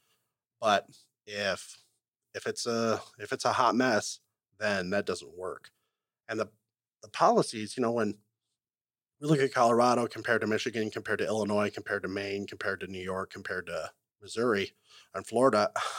[0.63, 0.87] but
[1.27, 1.77] if
[2.35, 4.21] if it's a if it's a hot mess
[4.59, 5.71] then that doesn't work.
[6.29, 6.49] And the
[7.03, 8.15] the policies you know when
[9.21, 12.87] we look at Colorado compared to Michigan compared to Illinois compared to Maine compared to
[12.87, 13.91] New York compared to
[14.23, 14.73] Missouri
[15.15, 15.71] and Florida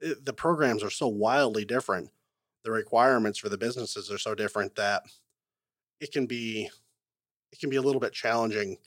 [0.00, 2.10] the programs are so wildly different.
[2.64, 5.02] The requirements for the businesses are so different that
[6.00, 6.70] it can be
[7.50, 8.78] it can be a little bit challenging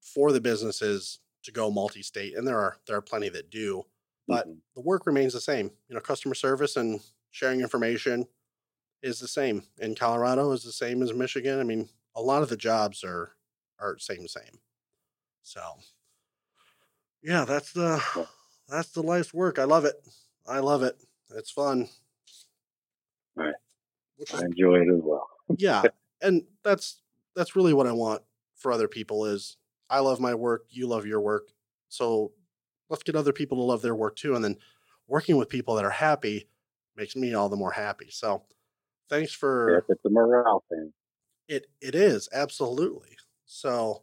[0.00, 3.84] for the businesses to go multi-state and there are there are plenty that do
[4.28, 4.58] but Mhm.
[4.74, 5.70] the work remains the same.
[5.88, 8.28] You know customer service and sharing information
[9.02, 9.64] is the same.
[9.78, 11.58] In colorado is the same as michigan.
[11.60, 13.36] I mean a lot of the jobs are
[13.80, 14.60] are same same.
[15.42, 15.60] So
[17.22, 18.28] yeah that's the
[18.68, 19.58] that's the life's work.
[19.58, 19.96] I love it.
[20.46, 20.96] I love it.
[21.30, 21.88] It's fun.
[23.34, 23.54] Right.
[24.16, 25.26] which I enjoy it as well.
[25.58, 25.82] yeah
[26.20, 27.02] and that's
[27.34, 28.22] that's really what i want
[28.56, 29.56] for other people is
[29.92, 31.48] i love my work you love your work
[31.88, 32.32] so
[32.90, 34.56] let's get other people to love their work too and then
[35.06, 36.48] working with people that are happy
[36.96, 38.42] makes me all the more happy so
[39.08, 40.92] thanks for If it's a morale thing.
[41.48, 44.02] it it is absolutely so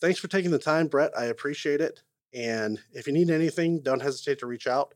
[0.00, 2.02] thanks for taking the time bret i appreciate it
[2.34, 4.94] and if you need anything don't hesitate to reach out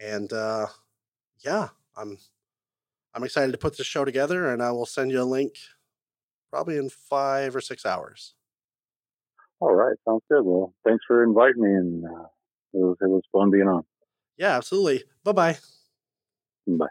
[0.00, 0.66] and uh
[1.44, 2.16] yeah i'm
[3.14, 5.54] i'm excited to put this show together and i will send you a link
[6.50, 8.34] probably in five or six hours
[9.60, 10.44] All right, sounds good.
[10.44, 12.26] Well, thanks for inviting me, and uh,
[12.72, 13.84] it was it was fun being on.
[14.38, 15.56] yeah absolutely bye-bye
[16.66, 16.86] Bye.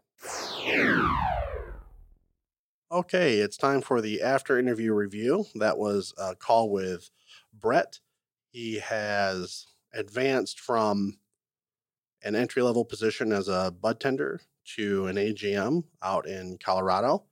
[2.92, 5.46] Okay, it's time for the after interview review.
[5.56, 7.10] That was a call with
[7.54, 8.00] Bret.
[8.52, 11.20] He has advanced from
[12.24, 14.42] an entry level position as a bud tender
[14.76, 17.26] to an AGM out in Colorado.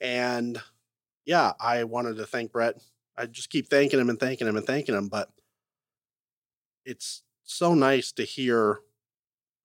[0.00, 0.60] And
[1.24, 2.80] yeah, I wanted to thank Bret.
[3.16, 5.30] I just keep thanking him and thanking him and thanking him, but
[6.84, 8.80] it's so nice to hear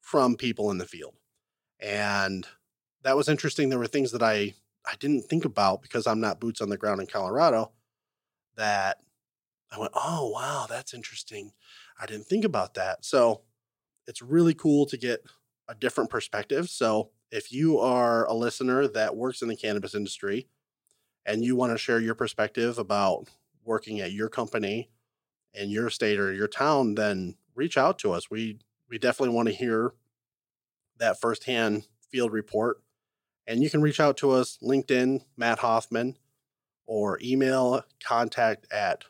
[0.02, 1.16] from people in the field.
[1.80, 2.48] And
[3.04, 3.70] that was interesting.
[3.70, 6.78] There were things that I I didn't think about because I'm not boots on the
[6.78, 7.74] ground in Colorado
[8.58, 9.00] that
[9.72, 11.54] I went, "Oh, wow, that's interesting.
[12.00, 13.43] I didn't think about that." So,
[14.08, 15.22] it's really cool to get
[15.70, 16.70] a different perspective.
[16.70, 20.48] So, if you are a listener that works in the cannabis industry
[21.28, 23.28] and you want to share your perspective about
[23.65, 24.89] working at your company
[25.53, 28.32] in your state or your town, then reach out to us.
[28.32, 28.59] We
[28.89, 29.93] we definitely want to hear
[30.97, 32.78] that firsthand field report.
[33.45, 36.17] And you can reach out to us LinkedIn, Matt Hoffman,
[36.86, 39.03] or email contact at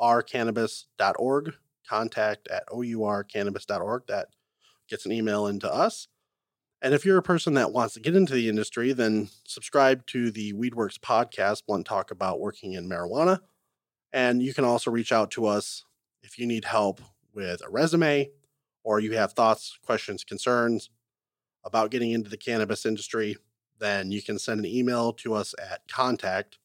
[0.00, 1.54] rcannabis.org,
[1.88, 4.06] contact at ourcannabis.org.
[4.06, 4.28] That
[4.88, 6.08] gets an email into us.
[6.82, 10.30] And if you're a person that wants to get into the industry, then subscribe to
[10.30, 13.40] the Weedworks podcast, Blunt Talk about working in marijuana.
[14.12, 15.84] And you can also reach out to us
[16.22, 17.00] if you need help
[17.34, 18.30] with a resume
[18.84, 20.90] or you have thoughts, questions, concerns
[21.64, 23.36] about getting into the cannabis industry,
[23.78, 26.58] then you can send an email to us at contact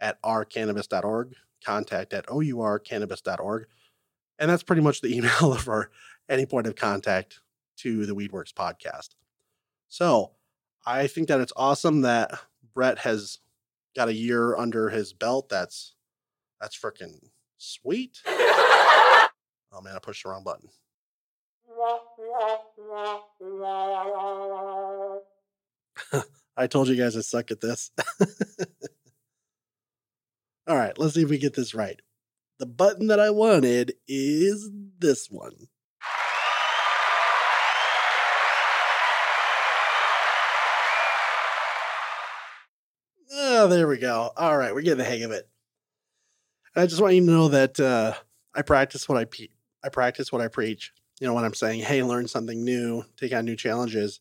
[0.00, 1.34] at rcannabis.org,
[1.64, 3.66] contact at ourcannabis.org.
[4.38, 5.90] And that's pretty much the email for
[6.28, 7.40] any point of contact
[7.78, 9.10] to the Weedworks podcast.
[9.90, 10.30] So
[10.86, 12.30] I think that it's awesome that
[12.74, 13.40] Bret has
[13.94, 15.48] got a year under his belt.
[15.50, 15.94] That's
[16.60, 17.18] that's freaking
[17.58, 18.18] sweet.
[19.72, 20.68] Oh man, I pushed the wrong button.
[26.56, 27.90] I told you guys I suck at this.
[30.68, 32.00] All right, let's see if we get this right.
[32.60, 35.68] The button that I wanted is this one.
[43.62, 44.32] Oh, there we go.
[44.38, 45.46] All right, we're getting the hang of it.
[46.74, 48.14] I just want you to know that uh,
[48.54, 49.48] I practice what I pe-
[49.84, 50.94] I practice what I preach.
[51.20, 54.20] You know, when I'm saying, "Hey, learn something new, take on new challenges,"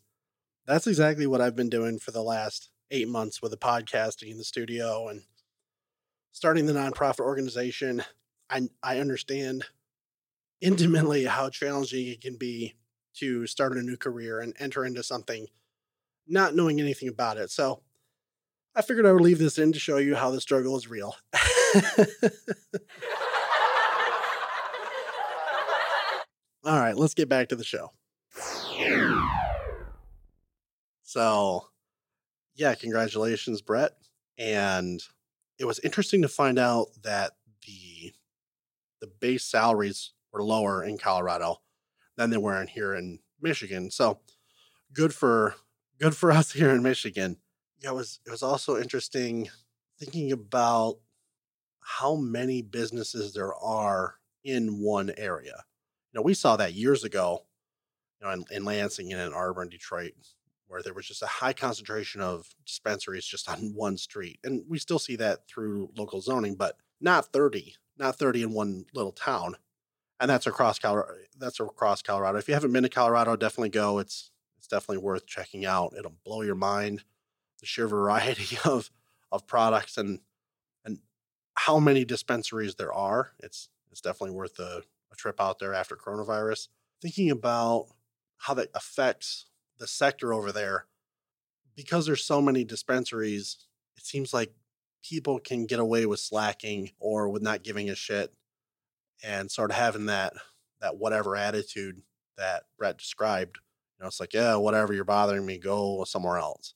[0.66, 4.38] that's exactly what I've been doing for the last eight months with the podcasting in
[4.38, 5.22] the studio and
[6.34, 8.04] starting the nonprofit organization.
[8.50, 9.68] I I understand
[10.60, 12.76] intimately how challenging it can be
[13.14, 15.48] to start a new career and enter into something
[16.28, 17.52] not knowing anything about it.
[17.52, 17.84] So
[18.76, 21.15] I figured I would leave this in to show you how the struggle is real.
[26.63, 27.91] All right, let's get back to the show.
[31.09, 31.65] So,
[32.55, 33.93] yeah, congratulations, Bret.
[34.38, 35.01] And
[35.57, 37.32] it was interesting to find out that
[37.65, 38.13] the
[39.01, 41.61] the base salaries were lower in Colorado
[42.17, 43.89] than they were in here in Michigan.
[43.89, 44.20] So,
[44.93, 45.55] good for
[45.99, 47.38] good for us here in Michigan.
[47.80, 49.49] Yeah, it was it was also interesting
[49.99, 50.97] thinking about
[51.82, 55.63] how many businesses there are in one area.
[56.11, 57.45] You know, we saw that years ago,
[58.21, 60.13] you know, in, in Lansing and in Arbor and Detroit,
[60.67, 64.39] where there was just a high concentration of dispensaries just on one street.
[64.43, 68.86] And we still see that through local zoning, but not 30, not 30 in one
[68.93, 69.55] little town.
[70.19, 71.13] And that's across Colorado.
[71.38, 72.38] That's across Colorado.
[72.38, 73.99] If you haven't been to Colorado, definitely go.
[73.99, 75.93] It's it's definitely worth checking out.
[75.97, 77.03] It'll blow your mind.
[77.60, 78.89] The sheer variety of
[79.32, 80.20] of products and
[80.86, 80.99] and
[81.55, 83.34] how many dispensaries there are.
[83.39, 86.68] It's it's definitely worth a, a trip out there after coronavirus.
[87.01, 87.88] Thinking about
[88.38, 89.45] how that affects
[89.78, 90.86] the sector over there,
[91.76, 93.66] because there's so many dispensaries,
[93.97, 94.53] it seems like
[95.03, 98.34] people can get away with slacking or with not giving a shit
[99.24, 100.34] and sort of having that
[100.82, 102.01] that whatever attitude
[102.38, 103.57] that Bret described.
[103.97, 106.74] You know, it's like, yeah, whatever, you're bothering me, go somewhere else.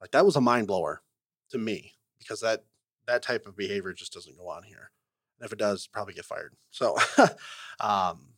[0.00, 1.02] Like that was a mind blower
[1.50, 2.64] to me because that
[3.06, 4.90] that type of behavior just doesn't go on here.
[5.38, 6.54] And if it does, probably get fired.
[6.70, 6.96] So
[7.80, 8.34] um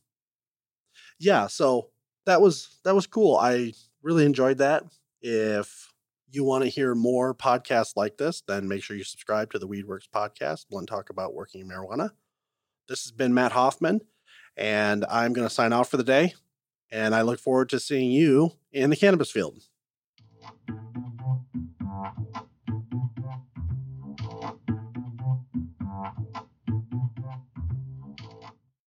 [1.18, 1.90] yeah, so
[2.26, 3.36] that was that was cool.
[3.36, 4.84] I really enjoyed that.
[5.22, 5.92] If
[6.30, 9.68] you want to hear more podcasts like this, then make sure you subscribe to the
[9.68, 12.10] Weedworks podcast, Blunt Talk about working in marijuana.
[12.88, 14.02] This has been Matt Hoffman,
[14.56, 16.34] and I'm going to sign off for the day.
[16.90, 19.58] And I look forward to seeing you in the cannabis field.
[22.02, 22.45] Thank you.